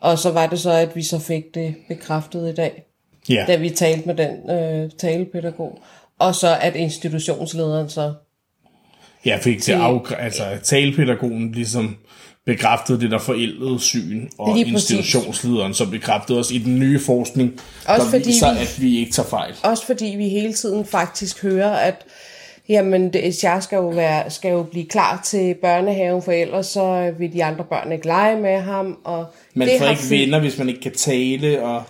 Og 0.00 0.18
så 0.18 0.30
var 0.30 0.46
det 0.46 0.60
så, 0.60 0.70
at 0.70 0.96
vi 0.96 1.02
så 1.02 1.18
fik 1.18 1.54
det 1.54 1.74
bekræftet 1.88 2.52
i 2.52 2.54
dag, 2.54 2.84
ja. 3.28 3.44
da 3.48 3.56
vi 3.56 3.70
talte 3.70 4.06
med 4.06 4.14
den 4.14 4.50
øh, 4.50 4.90
talepædagog. 4.98 5.78
Og 6.18 6.34
så 6.34 6.58
at 6.60 6.76
institutionslederen 6.76 7.88
så... 7.88 8.14
Ja, 9.24 9.38
fik 9.42 9.62
til 9.62 9.72
at 9.72 10.18
altså 10.18 10.44
talepædagogen 10.62 11.52
ligesom 11.52 11.96
bekræftede 12.46 13.00
det 13.00 13.10
der 13.10 13.18
forældede 13.18 13.80
syn, 13.80 14.28
og 14.38 14.54
Lige 14.54 14.66
institutionslederen 14.66 15.74
så 15.74 15.90
bekræftede 15.90 16.38
os 16.38 16.50
i 16.50 16.58
den 16.58 16.78
nye 16.78 17.00
forskning, 17.00 17.60
også 17.86 18.04
der 18.04 18.10
fordi 18.10 18.28
viser, 18.28 18.54
vi, 18.54 18.60
at 18.60 18.76
vi 18.80 18.98
ikke 18.98 19.12
tager 19.12 19.28
fejl. 19.28 19.54
Også 19.62 19.86
fordi 19.86 20.14
vi 20.16 20.28
hele 20.28 20.52
tiden 20.52 20.86
faktisk 20.86 21.42
hører, 21.42 21.70
at 21.70 22.04
jamen 22.68 23.12
det, 23.12 23.44
jeg 23.44 23.62
skal 23.62 23.76
jo, 23.76 23.88
være, 23.88 24.30
skal 24.30 24.50
jo 24.50 24.62
blive 24.62 24.86
klar 24.86 25.20
til 25.24 25.54
børnehaven, 25.54 26.22
for 26.22 26.32
ellers 26.32 26.66
så 26.66 27.14
vil 27.18 27.32
de 27.32 27.44
andre 27.44 27.64
børn 27.64 27.92
ikke 27.92 28.06
lege 28.06 28.40
med 28.40 28.60
ham. 28.60 28.98
Og 29.04 29.26
man 29.54 29.68
det 29.68 29.78
får 29.78 29.86
ikke 29.86 30.02
fyldt... 30.02 30.10
venner, 30.10 30.40
hvis 30.40 30.58
man 30.58 30.68
ikke 30.68 30.80
kan 30.80 30.92
tale, 30.92 31.62
og 31.62 31.82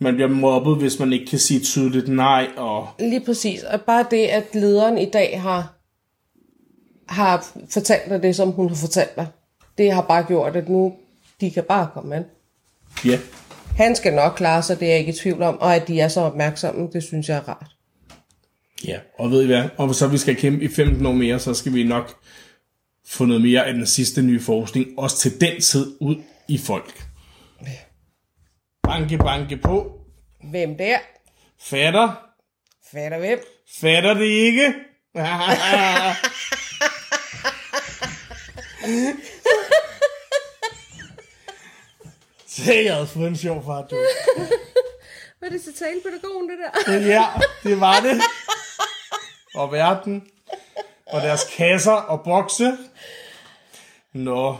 man 0.00 0.14
bliver 0.14 0.28
mobbet, 0.28 0.76
hvis 0.76 0.98
man 0.98 1.12
ikke 1.12 1.26
kan 1.26 1.38
sige 1.38 1.60
tydeligt 1.60 2.08
nej. 2.08 2.46
Og... 2.56 2.88
Lige 2.98 3.24
præcis. 3.24 3.62
Og 3.62 3.80
bare 3.80 4.06
det, 4.10 4.26
at 4.26 4.44
lederen 4.54 4.98
i 4.98 5.10
dag 5.10 5.40
har, 5.42 5.74
har 7.08 7.46
fortalt 7.70 8.10
dig 8.10 8.22
det, 8.22 8.36
som 8.36 8.50
hun 8.50 8.68
har 8.68 8.76
fortalt 8.76 9.16
dig, 9.16 9.26
det 9.78 9.92
har 9.92 10.02
bare 10.02 10.22
gjort, 10.22 10.56
at 10.56 10.68
nu 10.68 10.92
de 11.40 11.50
kan 11.50 11.64
bare 11.68 11.88
komme 11.94 12.16
ind. 12.16 12.24
Ja. 13.04 13.18
Han 13.76 13.96
skal 13.96 14.14
nok 14.14 14.32
klare 14.36 14.62
sig, 14.62 14.80
det 14.80 14.86
er 14.86 14.90
jeg 14.90 14.98
ikke 14.98 15.12
i 15.12 15.16
tvivl 15.16 15.42
om, 15.42 15.60
og 15.60 15.76
at 15.76 15.88
de 15.88 16.00
er 16.00 16.08
så 16.08 16.20
opmærksomme, 16.20 16.88
det 16.92 17.02
synes 17.02 17.28
jeg 17.28 17.36
er 17.36 17.48
rart. 17.48 17.70
Ja, 18.86 18.98
og 19.18 19.30
ved 19.30 19.42
I 19.42 19.46
hvad? 19.46 19.64
Og 19.76 19.94
så 19.94 20.06
vi 20.08 20.18
skal 20.18 20.36
kæmpe 20.36 20.64
i 20.64 20.68
15 20.68 21.06
år 21.06 21.12
mere, 21.12 21.38
så 21.38 21.54
skal 21.54 21.74
vi 21.74 21.84
nok 21.84 22.16
få 23.06 23.24
noget 23.24 23.42
mere 23.42 23.66
af 23.66 23.74
den 23.74 23.86
sidste 23.86 24.22
nye 24.22 24.40
forskning, 24.40 24.98
også 24.98 25.18
til 25.18 25.40
den 25.40 25.60
tid 25.60 25.96
ud 26.00 26.16
i 26.48 26.58
folk. 26.58 27.04
Banke, 28.82 29.18
banke 29.18 29.56
på. 29.56 29.92
Hvem 30.50 30.76
der? 30.78 30.98
Fatter. 31.60 32.28
Fatter 32.92 33.18
hvem? 33.18 33.38
Fatter 33.80 34.14
det 34.14 34.24
ikke? 34.26 34.74
Se, 42.46 42.72
jeg 42.84 42.94
havde 42.94 43.06
fået 43.06 43.28
en 43.28 43.36
sjov 43.36 43.64
far, 43.64 43.82
du. 43.90 43.96
Var 45.40 45.48
det 45.48 45.60
så 45.64 45.72
talepædagogen, 45.78 46.48
det 46.50 46.58
der? 46.58 46.92
ja, 46.92 47.24
det 47.62 47.80
var 47.80 48.00
det 48.00 48.20
og 49.54 49.72
verden, 49.72 50.22
og 51.06 51.20
deres 51.22 51.44
kasser 51.56 51.92
og 51.92 52.20
bokse. 52.24 52.72
Nå. 54.12 54.56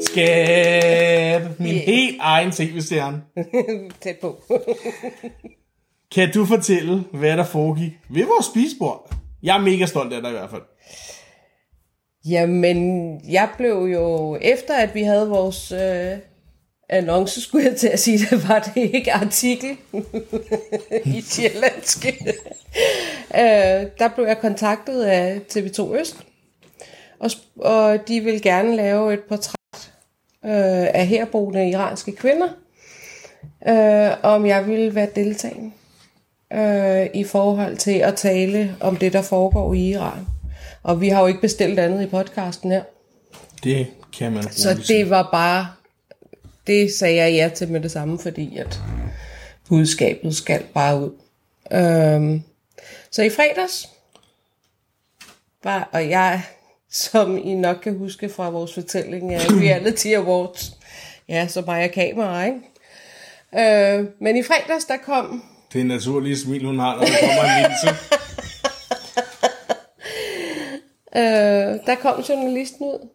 Skat, 0.00 1.60
min 1.60 1.74
yeah. 1.74 1.84
helt 1.84 2.16
egen 2.20 2.50
tv-stjerne. 2.50 3.22
Tæt 4.02 4.16
på. 4.20 4.42
kan 6.14 6.32
du 6.32 6.44
fortælle, 6.44 7.04
hvad 7.12 7.36
der 7.36 7.44
foregik 7.44 7.92
ved 8.10 8.24
vores 8.24 8.46
spisebord? 8.46 9.14
Jeg 9.42 9.56
er 9.56 9.60
mega 9.60 9.86
stolt 9.86 10.12
af 10.12 10.22
dig 10.22 10.30
i 10.30 10.34
hvert 10.34 10.50
fald. 10.50 10.62
Jamen, 12.28 13.20
jeg 13.30 13.48
blev 13.56 13.88
jo, 13.92 14.36
efter 14.40 14.74
at 14.74 14.94
vi 14.94 15.02
havde 15.02 15.28
vores 15.28 15.72
øh, 15.72 16.18
annonce, 16.88 17.40
skulle 17.40 17.66
jeg 17.66 17.76
til 17.76 17.88
at 17.88 18.00
sige, 18.00 18.18
det 18.18 18.42
var 18.48 18.58
det 18.58 18.90
ikke 18.94 19.12
artikel 19.12 19.76
i 21.16 21.20
Sjællandske. 21.20 22.08
øh, 23.40 23.86
der 23.98 24.08
blev 24.14 24.26
jeg 24.26 24.38
kontaktet 24.40 25.02
af 25.02 25.40
TV2 25.52 26.00
Øst, 26.00 26.16
og, 27.20 27.30
og 27.56 28.08
de 28.08 28.20
vil 28.20 28.42
gerne 28.42 28.76
lave 28.76 29.14
et 29.14 29.20
portræt 29.20 29.92
øh, 30.44 30.88
af 30.94 31.06
herboende 31.06 31.70
iranske 31.70 32.12
kvinder, 32.12 32.48
øh, 33.68 34.10
om 34.22 34.46
jeg 34.46 34.66
ville 34.66 34.94
være 34.94 35.08
deltagende 35.14 35.70
øh, 36.52 37.06
i 37.14 37.24
forhold 37.24 37.76
til 37.76 37.98
at 37.98 38.14
tale 38.14 38.76
om 38.80 38.96
det, 38.96 39.12
der 39.12 39.22
foregår 39.22 39.74
i 39.74 39.90
Iran. 39.90 40.26
Og 40.82 41.00
vi 41.00 41.08
har 41.08 41.20
jo 41.20 41.26
ikke 41.26 41.40
bestilt 41.40 41.78
andet 41.78 42.02
i 42.02 42.06
podcasten 42.06 42.70
her. 42.70 42.82
Det 43.64 43.86
kan 44.18 44.32
man 44.32 44.42
Så 44.42 44.84
det 44.88 45.10
var 45.10 45.28
bare 45.32 45.66
det 46.68 46.94
sagde 46.94 47.16
jeg 47.16 47.32
ja 47.32 47.50
til 47.54 47.68
med 47.68 47.80
det 47.80 47.90
samme, 47.90 48.18
fordi 48.18 48.56
at 48.56 48.80
budskabet 49.68 50.36
skal 50.36 50.62
bare 50.74 51.00
ud. 51.00 51.10
Øhm, 51.72 52.42
Så 53.10 53.22
i 53.22 53.30
fredags 53.30 53.88
var, 55.64 55.88
og 55.92 56.08
jeg, 56.10 56.42
som 56.90 57.38
I 57.38 57.54
nok 57.54 57.76
kan 57.82 57.98
huske 57.98 58.28
fra 58.28 58.50
vores 58.50 58.74
fortælling 58.74 59.34
af 59.34 59.40
Reality 59.62 60.06
Awards, 60.08 60.72
ja, 61.28 61.46
så 61.48 61.62
mig 61.66 61.84
og 61.84 61.90
kamera, 61.90 62.44
ikke? 62.44 63.98
Øh, 63.98 64.06
men 64.20 64.36
i 64.36 64.42
fredags, 64.42 64.84
der 64.84 64.96
kom 64.96 65.44
Det 65.72 65.80
er 65.80 65.84
naturlige 65.84 66.38
smil, 66.38 66.64
hun 66.66 66.78
har, 66.78 66.94
når 66.96 67.02
der 67.04 67.12
kommer 67.20 67.42
en 67.42 67.62
linse. 67.62 67.96
Øh, 71.16 71.78
der 71.86 71.94
kom 71.94 72.20
journalisten 72.20 72.86
ud, 72.86 73.08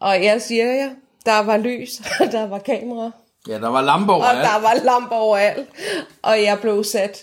og 0.00 0.24
jeg 0.24 0.42
siger 0.42 0.72
jer, 0.74 0.90
der 1.26 1.38
var 1.38 1.56
lys, 1.56 2.00
og 2.20 2.26
der 2.32 2.46
var 2.46 2.58
kamera, 2.58 3.10
Ja, 3.48 3.54
der 3.54 3.68
var 3.68 3.82
lamper 3.82 4.12
og 4.14 4.18
overalt. 4.20 4.38
der 4.48 4.60
var 4.60 4.74
lamper 4.84 5.16
overalt, 5.16 5.68
og 6.22 6.42
jeg 6.42 6.58
blev 6.60 6.84
sat 6.84 7.18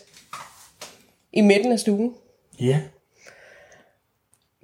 i 1.33 1.41
midten 1.41 1.71
af 1.71 1.79
stuen. 1.79 2.13
Ja. 2.59 2.81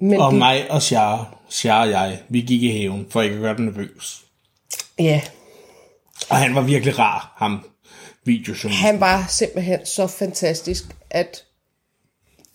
Men 0.00 0.20
Og 0.20 0.34
mig 0.34 0.70
og 0.70 0.82
Shara, 0.82 1.24
Shara 1.48 1.82
og 1.82 1.90
jeg, 1.90 2.22
vi 2.28 2.40
gik 2.40 2.62
i 2.62 2.70
haven, 2.80 3.06
for 3.10 3.22
ikke 3.22 3.34
at 3.34 3.40
gøre 3.40 3.56
den 3.56 3.64
nervøs. 3.64 4.22
Ja, 4.98 5.20
Og 6.30 6.36
han 6.36 6.54
var 6.54 6.60
virkelig 6.60 6.98
rar, 6.98 7.34
ham 7.36 7.64
videojournalisten. 8.24 8.70
han 8.86 9.00
var 9.00 9.24
simpelthen 9.28 9.86
så 9.86 10.06
fantastisk, 10.06 10.84
at 11.10 11.44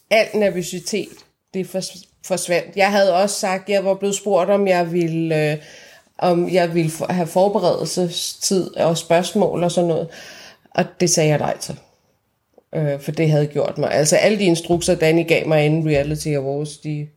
al 0.10 0.28
nervøsitet, 0.34 1.10
det 1.54 1.76
fors- 1.76 2.06
forsvandt. 2.26 2.76
Jeg 2.76 2.92
havde 2.92 3.16
også 3.16 3.40
sagt, 3.40 3.70
jeg 3.70 3.86
var 3.86 3.94
blevet 3.96 4.16
spurgt, 4.16 4.50
om 4.50 4.68
jeg 4.68 4.92
ville, 4.92 5.52
øh, 5.52 5.58
om 6.18 6.50
jeg 6.50 6.74
ville 6.74 6.92
have 7.10 7.28
forberedelsestid 7.28 8.78
og 8.78 8.98
spørgsmål 8.98 9.64
og 9.64 9.72
sådan 9.72 9.88
noget. 9.88 10.08
Og 10.76 10.86
det 11.00 11.10
sagde 11.10 11.30
jeg 11.30 11.38
nej 11.40 11.58
til. 11.58 11.80
Øh, 12.76 13.00
for 13.00 13.12
det 13.12 13.30
havde 13.30 13.46
gjort 13.48 13.78
mig. 13.78 13.92
Altså 13.92 14.16
alle 14.16 14.40
de 14.40 14.44
instrukser, 14.44 14.96
Danny 14.96 15.28
gav 15.28 15.48
mig 15.48 15.66
inden 15.66 15.90
Reality 15.90 16.28
Awards, 16.28 16.78
de, 16.78 17.08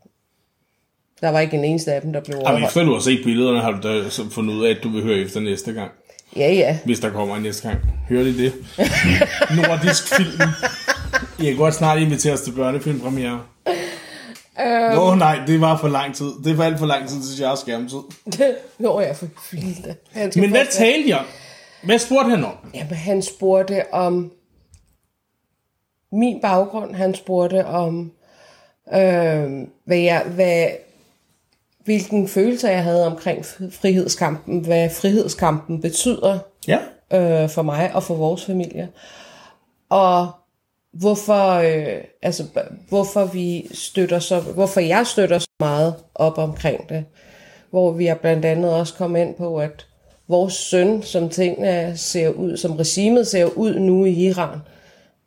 der 1.21 1.29
var 1.29 1.41
ikke 1.41 1.57
en 1.57 1.65
eneste 1.65 1.93
af 1.93 2.03
dem, 2.03 2.13
der 2.13 2.21
blev 2.21 2.35
Jamen, 2.35 2.47
overholdt. 2.47 2.67
efter 2.67 2.85
du 2.85 2.93
har 2.93 3.01
set 3.01 3.21
billederne, 3.25 3.61
har 3.61 3.71
du 3.71 3.89
da 3.89 4.11
så 4.11 4.31
fundet 4.31 4.55
ud 4.55 4.65
af, 4.67 4.71
at 4.71 4.79
du 4.83 4.89
vil 4.89 5.03
høre 5.03 5.19
efter 5.19 5.41
næste 5.41 5.73
gang. 5.73 5.91
Ja, 6.37 6.53
ja. 6.53 6.79
Hvis 6.85 7.01
der 7.01 7.11
kommer 7.11 7.37
en 7.37 7.43
næste 7.43 7.69
gang. 7.69 7.81
Hører 8.09 8.25
de 8.25 8.39
det? 8.39 8.53
Nordisk 9.57 10.17
film. 10.17 10.41
I 11.41 11.45
kan 11.45 11.57
godt 11.57 11.75
snart 11.75 11.99
invitere 11.99 12.33
os 12.33 12.41
til 12.41 12.53
børnefilmpremiere. 12.53 13.41
Øhm. 14.61 14.95
Nå 14.95 15.15
nej, 15.15 15.41
det 15.47 15.61
var 15.61 15.77
for 15.79 15.89
lang 15.89 16.15
tid. 16.15 16.33
Det 16.45 16.59
var 16.59 16.65
alt 16.65 16.79
for 16.79 16.87
lang 16.87 17.09
tid 17.09 17.23
til 17.23 17.39
jeres 17.41 17.61
skærmtid. 17.61 17.99
Nå, 18.79 19.01
jeg 19.01 19.17
for 19.17 19.27
skal 19.51 20.41
Men 20.41 20.51
hvad 20.51 20.67
talte 20.71 21.09
jeg? 21.09 21.25
Hvad 21.83 21.99
spurgte 21.99 22.31
han 22.31 22.45
om? 22.45 22.53
Jamen, 22.75 22.95
han 22.95 23.23
spurgte 23.23 23.83
om 23.93 24.33
min 26.13 26.41
baggrund. 26.41 26.95
Han 26.95 27.15
spurgte 27.15 27.67
om, 27.67 28.13
øh, 28.95 29.67
hvad 29.85 29.99
jeg, 29.99 30.23
hvad, 30.35 30.67
hvilken 31.85 32.29
følelse 32.29 32.69
jeg 32.69 32.83
havde 32.83 33.07
omkring 33.07 33.45
frihedskampen, 33.71 34.61
hvad 34.61 34.91
frihedskampen 34.91 35.81
betyder 35.81 36.39
Ja. 36.69 36.79
øh, 37.13 37.51
for 37.51 37.63
mig 37.63 37.91
og 37.95 38.03
for 38.03 38.15
vores 38.15 38.45
familie. 38.45 38.89
Og 39.89 40.31
hvorfor, 41.01 41.53
øh, 41.53 42.01
altså, 42.23 42.45
hvorfor 42.89 43.25
vi 43.25 43.67
støtter 43.73 44.19
så, 44.19 44.41
hvorfor 44.41 44.81
jeg 44.81 45.07
støtter 45.07 45.39
så 45.39 45.49
meget 45.61 45.95
op 46.15 46.39
omkring 46.39 46.89
det. 46.89 47.05
Hvor 47.71 47.93
vi 47.93 48.07
er 48.07 48.15
blandt 48.15 48.45
andet 48.45 48.75
også 48.75 48.95
kommet 48.95 49.21
ind 49.21 49.35
på, 49.35 49.57
at 49.57 49.87
vores 50.29 50.53
søn, 50.53 51.03
som 51.03 51.29
tingene 51.29 51.97
ser 51.97 52.29
ud, 52.29 52.57
som 52.57 52.73
regimet 52.73 53.27
ser 53.27 53.45
ud 53.45 53.79
nu 53.79 54.05
i 54.05 54.13
Iran, 54.13 54.59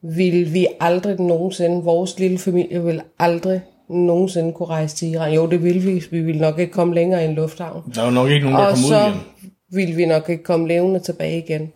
vil 0.01 0.53
vi 0.53 0.67
aldrig 0.79 1.19
nogensinde, 1.19 1.83
vores 1.83 2.19
lille 2.19 2.37
familie 2.37 2.83
vil 2.83 3.01
aldrig 3.19 3.61
nogensinde 3.89 4.53
kunne 4.53 4.69
rejse 4.69 4.95
til 4.95 5.07
Iran. 5.07 5.33
Jo, 5.33 5.47
det 5.47 5.63
vil 5.63 5.85
vi. 5.85 6.03
Vi 6.11 6.21
vil 6.21 6.37
nok 6.37 6.59
ikke 6.59 6.73
komme 6.73 6.95
længere 6.95 7.23
i 7.23 7.27
en 7.27 7.35
lufthavn 7.35 7.91
Der 7.95 8.01
var 8.01 8.11
nok 8.11 8.29
ikke 8.29 8.45
nogen, 8.45 8.59
der 8.59 8.65
og 8.65 8.73
kom 8.73 8.83
ud 8.83 8.89
så 8.89 9.07
igen. 9.07 9.51
ville 9.71 9.95
vi 9.95 10.05
nok 10.05 10.29
ikke 10.29 10.43
komme 10.43 10.67
levende 10.67 10.99
tilbage 10.99 11.37
igen. 11.37 11.73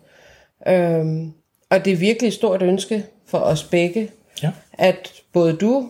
Øhm, 0.67 1.31
og 1.69 1.85
det 1.85 1.93
er 1.93 1.97
virkelig 1.97 2.27
et 2.27 2.33
stort 2.33 2.61
ønske 2.61 3.05
for 3.25 3.37
os 3.37 3.63
begge, 3.63 4.11
Ja. 4.43 4.51
at 4.73 5.13
både 5.33 5.53
du 5.55 5.89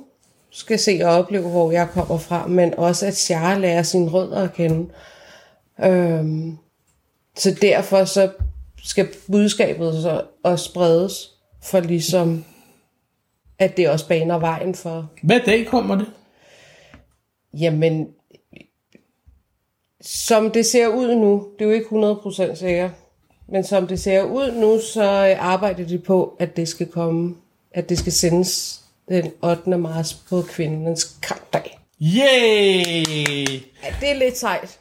skal 0.49 0.79
se 0.79 0.99
og 1.03 1.11
opleve, 1.11 1.49
hvor 1.49 1.71
jeg 1.71 1.89
kommer 1.89 2.17
fra, 2.17 2.47
men 2.47 2.73
også 2.77 3.05
at 3.05 3.15
Shara 3.15 3.57
lærer 3.57 3.83
sine 3.83 4.09
rødder 4.11 4.43
at 4.43 4.53
kende. 4.53 4.89
Øhm, 5.83 6.57
så 7.37 7.57
derfor 7.61 8.05
så 8.05 8.31
skal 8.83 9.07
budskabet 9.31 10.01
så 10.01 10.23
også 10.43 10.65
spredes, 10.65 11.31
for 11.63 11.79
ligesom 11.79 12.45
at 13.59 13.77
det 13.77 13.89
også 13.89 14.07
baner 14.07 14.39
vejen 14.39 14.75
for, 14.75 15.09
Hvad 15.23 15.39
dag 15.45 15.65
kommer 15.67 15.95
det? 15.95 16.07
Jamen, 17.53 18.07
som 20.01 20.51
det 20.51 20.65
ser 20.65 20.87
ud 20.87 21.15
nu, 21.15 21.47
det 21.59 21.65
er 21.65 21.69
jo 21.69 21.75
ikke 21.75 21.87
100% 22.51 22.55
sikkert, 22.55 22.91
men 23.51 23.63
som 23.63 23.87
det 23.87 23.99
ser 23.99 24.23
ud 24.23 24.51
nu, 24.51 24.79
så 24.93 25.35
arbejder 25.39 25.85
de 25.87 25.97
på, 25.97 26.35
at 26.39 26.57
det 26.57 26.67
skal 26.67 26.87
komme, 26.87 27.35
at 27.73 27.89
det 27.89 27.97
skal 27.99 28.11
sendes 28.11 28.81
den 29.09 29.31
8. 29.41 29.69
marts 29.77 30.13
på 30.13 30.41
kvindernes 30.41 31.15
kampdag. 31.21 31.79
Yay! 32.01 33.45
Ja, 33.83 33.89
det 34.01 34.09
er 34.11 34.13
lidt 34.19 34.37
sejt. 34.37 34.79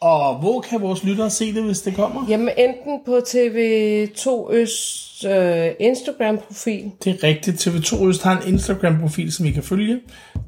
Og 0.00 0.34
hvor 0.38 0.60
kan 0.60 0.80
vores 0.80 1.04
lyttere 1.04 1.30
se 1.30 1.54
det, 1.54 1.62
hvis 1.62 1.80
det 1.80 1.94
kommer? 1.96 2.26
Jamen, 2.28 2.50
enten 2.58 3.00
på 3.06 3.16
TV2 3.16 4.52
Øst 4.52 5.24
øh, 5.24 5.70
Instagram-profil, 5.78 6.90
Det 7.04 7.14
er 7.14 7.28
rigtigt. 7.28 7.66
TV2 7.66 8.04
Øst 8.04 8.22
har 8.22 8.40
en 8.40 8.48
Instagram-profil, 8.54 9.32
som 9.32 9.46
I 9.46 9.50
kan 9.50 9.62
følge. 9.62 10.00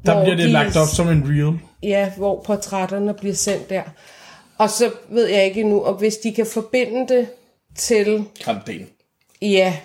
Der 0.05 0.13
Hvor 0.13 0.23
bliver 0.23 0.35
det 0.35 0.45
de- 0.45 0.51
lagt 0.51 0.77
op 0.77 0.87
som 0.87 1.09
en 1.09 1.23
reel. 1.27 1.59
ja, 1.83 2.11
hvor 2.17 2.43
portrætterne 2.45 3.13
bliver 3.13 3.35
sendt 3.35 3.69
der. 3.69 3.81
Og 4.57 4.69
så 4.69 4.91
ved 5.09 5.27
jeg 5.27 5.45
ikke 5.45 5.61
endnu, 5.61 5.81
om 5.83 5.95
hvis 5.95 6.17
de 6.17 6.33
kan 6.33 6.45
forbinde 6.45 7.15
det 7.15 7.27
til 7.77 8.25
Kampdagen. 8.41 8.87
Ja, 9.41 9.77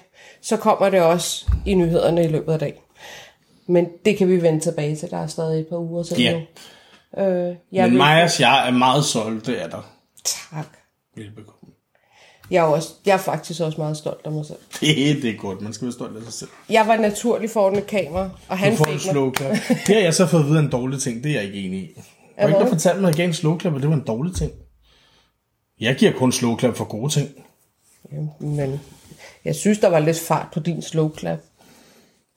så 0.42 0.56
kommer 0.56 0.90
det 0.90 1.00
også 1.02 1.46
i 1.66 1.74
nyhederne 1.74 2.24
i 2.24 2.28
løbet 2.28 2.52
af 2.52 2.58
dagen. 2.58 2.74
Men 3.66 3.86
det 4.04 4.16
kan 4.18 4.28
vi 4.28 4.42
vende 4.42 4.60
tilbage 4.60 4.96
til. 4.96 5.10
Der 5.10 5.18
er 5.18 5.26
stadig 5.26 5.60
et 5.60 5.66
par 5.66 5.76
uger 5.76 6.02
til 6.02 6.20
Ja. 6.22 6.32
nu. 6.32 6.38
Øh, 7.22 7.56
jeg 7.72 7.90
Men 7.90 8.00
og 8.00 8.06
jeg 8.40 8.68
er 8.68 8.70
meget 8.70 9.04
solgt, 9.04 9.46
det 9.46 9.62
er 9.62 9.68
der. 9.68 9.92
Tak. 10.24 10.66
Velbekomme. 11.16 11.58
Jeg 12.50 12.58
er, 12.58 12.62
også, 12.68 12.88
jeg 13.06 13.12
er 13.12 13.16
faktisk 13.18 13.60
også 13.60 13.78
meget 13.80 13.96
stolt 13.96 14.20
af 14.24 14.32
mig 14.32 14.46
selv. 14.46 14.58
Det, 14.80 15.22
det 15.22 15.30
er 15.30 15.36
godt. 15.38 15.60
Man 15.60 15.72
skal 15.72 15.84
være 15.86 15.92
stolt 15.92 16.16
af 16.16 16.22
sig 16.22 16.32
selv. 16.32 16.50
Jeg 16.70 16.86
var 16.86 16.96
naturlig 16.96 17.50
foran 17.50 17.76
et 17.78 17.86
kamera, 17.86 18.30
og 18.48 18.58
han 18.58 18.70
Du 18.72 18.76
får 18.76 18.84
en 18.84 18.90
fik 18.98 19.06
mig. 19.06 19.12
slow 19.12 19.34
clap. 19.34 19.56
Det 19.86 19.94
har 19.94 20.02
jeg 20.02 20.14
så 20.14 20.26
fået 20.26 20.40
at 20.40 20.46
vide 20.48 20.58
en 20.58 20.70
dårlig 20.70 21.00
ting. 21.00 21.24
Det 21.24 21.30
er 21.30 21.34
jeg 21.34 21.44
ikke 21.44 21.58
enig 21.66 21.78
i. 21.80 21.88
Var 22.38 22.46
ikke 22.46 22.56
hvad? 22.58 22.66
der 22.66 22.72
fortalte 22.72 23.00
mig, 23.00 23.08
at 23.08 23.12
jeg 23.12 23.16
gav 23.16 23.26
en 23.28 23.34
slow 23.34 23.58
clap, 23.60 23.74
og 23.74 23.80
det 23.80 23.88
var 23.88 23.94
en 23.96 24.04
dårlig 24.06 24.34
ting? 24.36 24.52
Jeg 25.80 25.96
giver 25.96 26.12
kun 26.12 26.32
slow 26.32 26.58
clap 26.58 26.76
for 26.76 26.84
gode 26.84 27.12
ting. 27.12 27.28
Men 28.38 28.80
jeg 29.44 29.54
synes, 29.54 29.78
der 29.78 29.88
var 29.88 29.98
lidt 29.98 30.18
fart 30.18 30.48
på 30.54 30.60
din 30.60 30.82
slow 30.82 31.16
clap. 31.18 31.38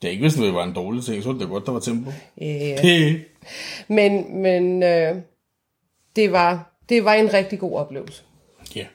Det 0.02 0.08
er 0.08 0.12
ikke, 0.12 0.22
hvis 0.22 0.34
det 0.34 0.54
var 0.54 0.64
en 0.64 0.74
dårlig 0.74 1.04
ting, 1.04 1.22
så 1.22 1.32
var 1.32 1.38
det 1.38 1.48
godt, 1.48 1.66
der 1.66 1.72
var 1.72 1.80
tempo. 1.80 2.12
Yeah. 2.42 3.20
Men, 3.88 4.42
men 4.42 4.82
øh, 4.82 5.16
det, 6.16 6.32
var, 6.32 6.78
det 6.88 7.04
var 7.04 7.12
en 7.12 7.34
rigtig 7.34 7.58
god 7.58 7.78
oplevelse. 7.78 8.22
Ja. 8.76 8.86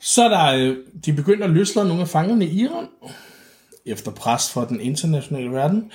Så 0.00 0.24
er 0.24 0.28
der, 0.28 0.54
øh, 0.54 0.76
de 1.04 1.12
begyndte 1.12 1.44
at 1.44 1.50
løslade 1.50 1.88
nogle 1.88 2.02
af 2.02 2.08
fangerne 2.08 2.46
i 2.46 2.60
Iran, 2.60 2.86
efter 3.86 4.10
pres 4.10 4.52
fra 4.52 4.68
den 4.68 4.80
internationale 4.80 5.50
verden. 5.50 5.92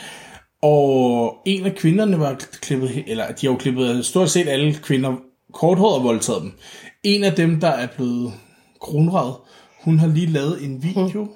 Og 0.62 1.38
en 1.45 1.65
af 1.65 1.75
kvinderne 1.75 2.19
var 2.19 2.36
klippet, 2.62 3.04
eller 3.08 3.27
de 3.27 3.47
har 3.47 3.54
jo 3.54 3.58
klippet 3.58 4.06
stort 4.06 4.30
set 4.30 4.47
alle 4.47 4.73
kvinder 4.73 5.15
korthåret 5.54 5.95
og 5.95 6.04
voldtaget 6.04 6.41
dem. 6.41 6.51
En 7.04 7.23
af 7.23 7.34
dem, 7.34 7.60
der 7.60 7.67
er 7.67 7.88
blevet 7.88 8.34
kronradet, 8.82 9.36
hun 9.84 10.00
har 10.00 10.08
lige 10.08 10.28
lavet 10.28 10.63
en 10.65 10.84
video 10.84 11.28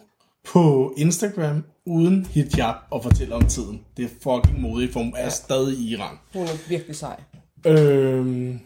på 0.46 0.94
Instagram 0.98 1.64
uden 1.86 2.26
hijab 2.26 2.76
og 2.92 3.04
fortæller 3.04 3.36
om 3.36 3.48
tiden. 3.48 3.82
Det 3.98 4.06
er 4.06 4.10
fucking 4.10 4.62
modigt, 4.62 4.94
for 4.94 5.00
hun 5.00 5.14
er 5.18 5.30
stadig 5.30 5.78
i 5.78 5.94
Iran. 5.94 6.18
Hun 6.34 6.44
er 6.44 6.70
virkelig 6.70 6.96
sej. 6.96 7.20
Øhm, 7.66 8.60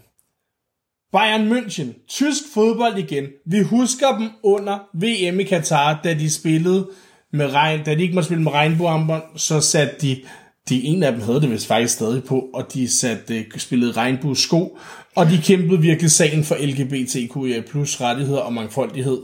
Bayern 1.12 1.52
München, 1.52 2.06
tysk 2.08 2.44
fodbold 2.54 2.98
igen. 2.98 3.26
Vi 3.46 3.62
husker 3.62 4.18
dem 4.18 4.30
under 4.44 4.80
VM 4.94 5.40
i 5.40 5.44
Katar, 5.44 6.00
da 6.04 6.14
de 6.14 6.30
spillede 6.30 6.90
med 7.34 7.54
regn, 7.54 7.86
da 7.86 7.96
de 7.96 8.02
ikke 8.02 8.14
måtte 8.14 8.26
spille 8.26 8.44
med 8.44 8.52
regnbuearmbånd, 8.52 9.24
så 9.36 9.62
satte 9.62 9.96
de, 10.02 10.22
de 10.70 10.84
en 10.84 11.04
af 11.04 11.12
dem 11.12 11.22
havde 11.22 11.42
det 11.42 11.52
vist 11.52 11.68
faktisk 11.68 11.94
stadig 11.94 12.24
på, 12.24 12.46
og 12.54 12.74
de 12.74 13.00
satte, 13.00 13.46
spillede 13.58 13.92
regnbuesko, 13.92 14.78
og 15.16 15.30
de 15.30 15.38
kæmpede 15.44 15.82
virkelig 15.82 16.12
sagen 16.12 16.44
for 16.44 16.56
LGBTQIA 16.60 17.62
plus 17.70 18.02
rettigheder 18.02 18.40
og 18.40 18.54
mangfoldighed, 18.54 19.20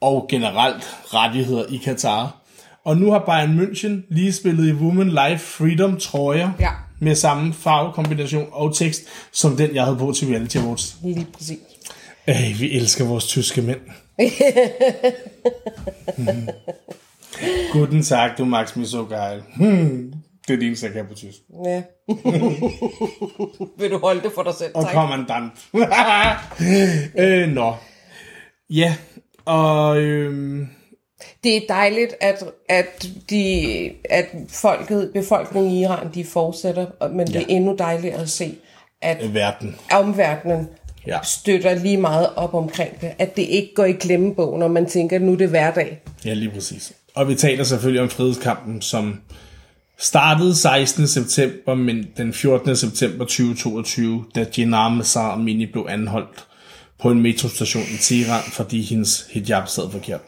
og 0.00 0.26
generelt 0.30 0.84
rettigheder 1.14 1.64
i 1.68 1.76
Katar. 1.76 2.42
Og 2.84 2.96
nu 2.96 3.10
har 3.12 3.18
Bayern 3.18 3.60
München 3.60 4.06
lige 4.16 4.32
spillet 4.32 4.68
i 4.68 4.72
Women 4.72 5.08
Life 5.08 5.38
Freedom 5.38 5.96
trøjer, 5.96 6.50
Ja. 6.60 6.70
med 7.00 7.14
samme 7.14 7.52
farvekombination 7.52 8.46
og 8.52 8.76
tekst, 8.76 9.02
som 9.32 9.56
den, 9.56 9.74
jeg 9.74 9.84
havde 9.84 9.96
på 9.96 10.12
til 10.12 10.28
Reality 10.28 10.56
Awards. 10.56 10.96
Lige 11.04 11.26
præcis. 11.32 11.58
Ej, 12.26 12.54
vi 12.58 12.72
elsker 12.72 13.04
vores 13.04 13.26
tyske 13.26 13.62
mænd. 13.62 13.80
Guten 17.72 18.02
Tag, 18.02 18.30
du 18.38 18.64
så 18.84 19.04
geil. 19.04 19.42
Hmm. 19.56 20.12
Det 20.48 20.54
er 20.54 20.58
det 20.58 20.66
eneste, 20.66 20.86
jeg 20.86 20.94
kan 20.94 21.06
på 21.06 21.14
tysk. 21.14 21.38
Ja. 21.64 21.82
Vil 23.80 23.90
du 23.90 23.98
holde 23.98 24.22
det 24.22 24.30
for 24.34 24.42
dig 24.42 24.54
selv, 24.54 24.70
Og 24.74 24.84
tak? 24.84 24.92
kommandant. 24.94 25.52
øh, 27.18 27.48
nå. 27.48 27.74
Ja, 28.70 28.94
og 29.44 29.98
øhm, 29.98 30.66
Det 31.44 31.56
er 31.56 31.60
dejligt, 31.68 32.14
at, 32.20 32.44
at, 32.68 33.06
de, 33.30 33.90
at 34.10 34.26
folket, 34.48 35.10
befolkningen 35.14 35.72
i 35.72 35.82
Iran, 35.82 36.10
de 36.14 36.24
fortsætter, 36.24 37.08
men 37.08 37.26
det 37.26 37.36
er 37.36 37.44
endnu 37.48 37.74
dejligere 37.78 38.20
at 38.20 38.28
se, 38.30 38.54
at 39.02 39.34
verden. 39.34 39.76
omverdenen 39.92 40.68
Ja. 41.06 41.18
støtter 41.22 41.74
lige 41.74 41.96
meget 41.96 42.28
op 42.36 42.54
omkring 42.54 43.00
det. 43.00 43.12
At 43.18 43.36
det 43.36 43.42
ikke 43.42 43.70
går 43.74 43.84
i 43.84 43.92
glemmebog, 43.92 44.58
når 44.58 44.68
man 44.68 44.86
tænker, 44.86 45.16
at 45.16 45.22
nu 45.22 45.32
er 45.32 45.36
det 45.36 45.48
hverdag. 45.48 46.02
Ja, 46.24 46.34
lige 46.34 46.50
præcis. 46.50 46.92
Og 47.14 47.28
vi 47.28 47.34
taler 47.34 47.64
selvfølgelig 47.64 48.02
om 48.02 48.08
frihedskampen, 48.08 48.82
som 48.82 49.20
startede 49.98 50.54
16. 50.54 51.06
september, 51.08 51.74
men 51.74 52.06
den 52.16 52.32
14. 52.32 52.76
september 52.76 53.24
2022, 53.24 54.24
da 54.34 54.46
Jinnah 54.58 54.92
Mazar 54.96 55.32
Amini 55.32 55.66
blev 55.66 55.86
anholdt 55.88 56.46
på 57.02 57.10
en 57.10 57.22
metrostation 57.22 57.82
i 57.82 57.96
Teheran, 58.00 58.42
fordi 58.52 58.82
hendes 58.82 59.26
hijab 59.30 59.68
sad 59.68 59.90
forkert. 59.90 60.20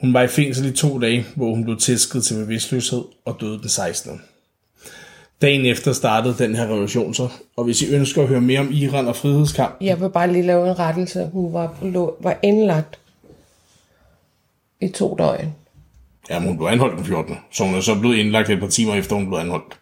Hun 0.00 0.14
var 0.14 0.22
i 0.22 0.28
fængsel 0.28 0.66
i 0.66 0.72
to 0.72 0.98
dage, 1.00 1.26
hvor 1.36 1.50
hun 1.54 1.64
blev 1.64 1.76
tæsket 1.76 2.24
til 2.24 2.34
bevidstløshed 2.34 3.02
og 3.24 3.36
døde 3.40 3.58
den 3.60 3.68
16. 3.68 4.20
Dagen 5.42 5.66
efter 5.66 5.92
startede 5.92 6.34
den 6.38 6.56
her 6.56 6.64
revolution 6.64 7.14
så, 7.14 7.28
og 7.56 7.64
hvis 7.64 7.82
I 7.82 7.94
ønsker 7.94 8.22
at 8.22 8.28
høre 8.28 8.40
mere 8.40 8.60
om 8.60 8.68
Iran 8.72 9.06
og 9.08 9.16
frihedskamp, 9.16 9.76
Jeg 9.80 10.00
vil 10.00 10.10
bare 10.10 10.32
lige 10.32 10.46
lave 10.46 10.68
en 10.70 10.78
rettelse. 10.78 11.30
Hun 11.32 11.52
var, 11.52 11.74
lå- 11.82 12.22
var 12.22 12.38
indlagt 12.42 12.98
i 14.80 14.88
to 14.88 15.14
døgn 15.18 15.54
jamen 16.30 16.48
hun 16.48 16.56
blev 16.58 16.68
anholdt 16.68 16.98
den 16.98 17.06
14. 17.06 17.36
Så 17.52 17.64
hun 17.64 17.74
er 17.74 17.80
så 17.80 17.98
blevet 18.00 18.16
indlagt 18.16 18.50
et 18.50 18.60
par 18.60 18.68
timer 18.68 18.94
efter 18.94 19.16
hun 19.16 19.26
blev 19.26 19.38
anholdt. 19.38 19.78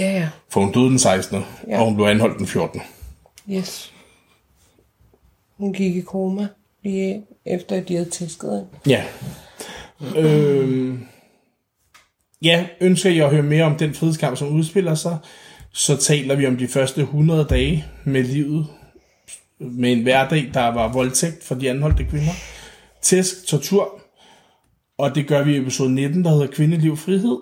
Ja, 0.00 0.12
ja. 0.12 0.28
For 0.50 0.60
hun 0.60 0.72
døde 0.72 0.84
den 0.84 0.98
16. 0.98 1.38
Ja. 1.38 1.44
Ja. 1.68 1.78
og 1.80 1.84
hun 1.84 1.94
blev 1.94 2.06
anholdt 2.06 2.38
den 2.38 2.46
14. 2.46 2.82
Yes. 3.50 3.92
Hun 5.56 5.72
gik 5.72 5.96
i 5.96 6.00
koma 6.00 6.48
lige 6.84 7.22
efter, 7.46 7.76
at 7.76 7.88
de 7.88 7.94
havde 7.94 8.10
tæsket 8.10 8.50
hende. 8.50 8.66
Ja. 8.86 9.04
Øhm, 10.16 11.06
ja, 12.42 12.66
ønsker 12.80 13.10
jeg 13.10 13.24
at 13.24 13.30
høre 13.30 13.42
mere 13.42 13.64
om 13.64 13.76
den 13.76 13.94
frihedskamp, 13.94 14.36
som 14.36 14.48
udspiller 14.48 14.94
sig, 14.94 15.18
så 15.72 15.96
taler 15.96 16.34
vi 16.34 16.46
om 16.46 16.56
de 16.56 16.68
første 16.68 17.00
100 17.00 17.44
dage 17.44 17.84
med 18.04 18.22
livet, 18.22 18.66
med 19.58 19.92
en 19.92 20.02
hverdag, 20.02 20.50
der 20.54 20.66
var 20.66 20.92
voldtægt 20.92 21.44
for 21.44 21.54
de 21.54 21.70
anholdte 21.70 22.04
kvinder, 22.04 22.32
tæsk, 23.02 23.46
tortur, 23.46 24.01
og 24.98 25.14
det 25.14 25.26
gør 25.26 25.44
vi 25.44 25.54
i 25.54 25.60
episode 25.60 25.94
19, 25.94 26.24
der 26.24 26.30
hedder 26.30 26.46
Kvindeliv 26.46 26.96
Frihed, 26.96 27.38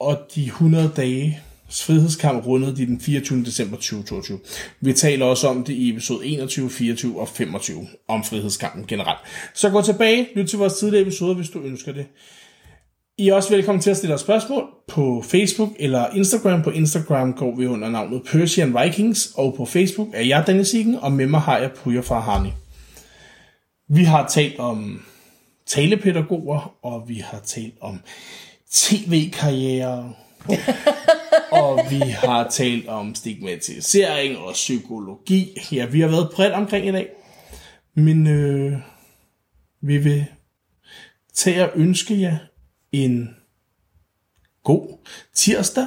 og 0.00 0.18
de 0.34 0.44
100 0.44 0.92
dage 0.96 1.40
frihedskamp 1.70 2.46
rundede 2.46 2.76
de 2.76 2.86
den 2.86 3.00
24. 3.00 3.44
december 3.44 3.76
2022. 3.76 4.38
Vi 4.80 4.92
taler 4.92 5.26
også 5.26 5.48
om 5.48 5.64
det 5.64 5.72
i 5.72 5.90
episode 5.90 6.26
21, 6.26 6.70
24 6.70 7.20
og 7.20 7.28
25 7.28 7.86
om 8.08 8.24
frihedskampen 8.24 8.84
generelt. 8.86 9.18
Så 9.54 9.70
gå 9.70 9.82
tilbage, 9.82 10.28
lyt 10.36 10.48
til 10.48 10.58
vores 10.58 10.74
tidligere 10.74 11.02
episoder, 11.02 11.34
hvis 11.34 11.50
du 11.50 11.60
ønsker 11.60 11.92
det. 11.92 12.06
I 13.18 13.28
er 13.28 13.34
også 13.34 13.50
velkommen 13.50 13.82
til 13.82 13.90
at 13.90 13.96
stille 13.96 14.14
os 14.14 14.20
spørgsmål 14.20 14.64
på 14.88 15.24
Facebook 15.26 15.70
eller 15.78 16.06
Instagram. 16.14 16.62
På 16.62 16.70
Instagram 16.70 17.32
går 17.32 17.56
vi 17.56 17.66
under 17.66 17.88
navnet 17.88 18.22
Persian 18.22 18.76
Vikings, 18.82 19.32
og 19.34 19.54
på 19.56 19.64
Facebook 19.64 20.08
er 20.12 20.22
jeg 20.22 20.44
Dennis 20.46 20.68
Siggen, 20.68 20.96
og 20.96 21.12
med 21.12 21.26
mig 21.26 21.40
har 21.40 21.58
jeg 21.58 21.70
Puja 21.72 22.00
fra 22.00 22.20
Harni. 22.20 22.52
Vi 23.88 24.04
har 24.04 24.28
talt 24.28 24.58
om 24.58 25.02
talepædagoger, 25.68 26.74
og 26.82 27.08
vi 27.08 27.18
har 27.18 27.40
talt 27.40 27.74
om 27.80 28.00
tv-karriere, 28.70 30.14
og 31.62 31.80
vi 31.90 31.98
har 31.98 32.48
talt 32.50 32.88
om 32.88 33.14
stigmatisering 33.14 34.38
og 34.38 34.52
psykologi. 34.52 35.58
Ja, 35.72 35.86
vi 35.86 36.00
har 36.00 36.08
været 36.08 36.30
bredt 36.34 36.52
omkring 36.52 36.86
i 36.86 36.92
dag. 36.92 37.08
Men 37.94 38.26
øh, 38.26 38.78
vi 39.80 39.98
vil 39.98 40.26
tage 41.34 41.64
og 41.64 41.70
ønske 41.74 42.20
jer 42.20 42.36
en 42.92 43.36
god 44.64 44.98
tirsdag. 45.34 45.86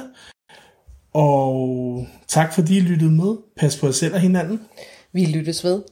Og 1.14 2.06
tak 2.28 2.54
fordi 2.54 2.76
I 2.76 2.80
lyttede 2.80 3.10
med. 3.10 3.36
Pas 3.56 3.78
på 3.78 3.86
jer 3.86 3.92
selv 3.92 4.14
og 4.14 4.20
hinanden. 4.20 4.60
Vi 5.12 5.24
lyttes 5.24 5.64
ved. 5.64 5.82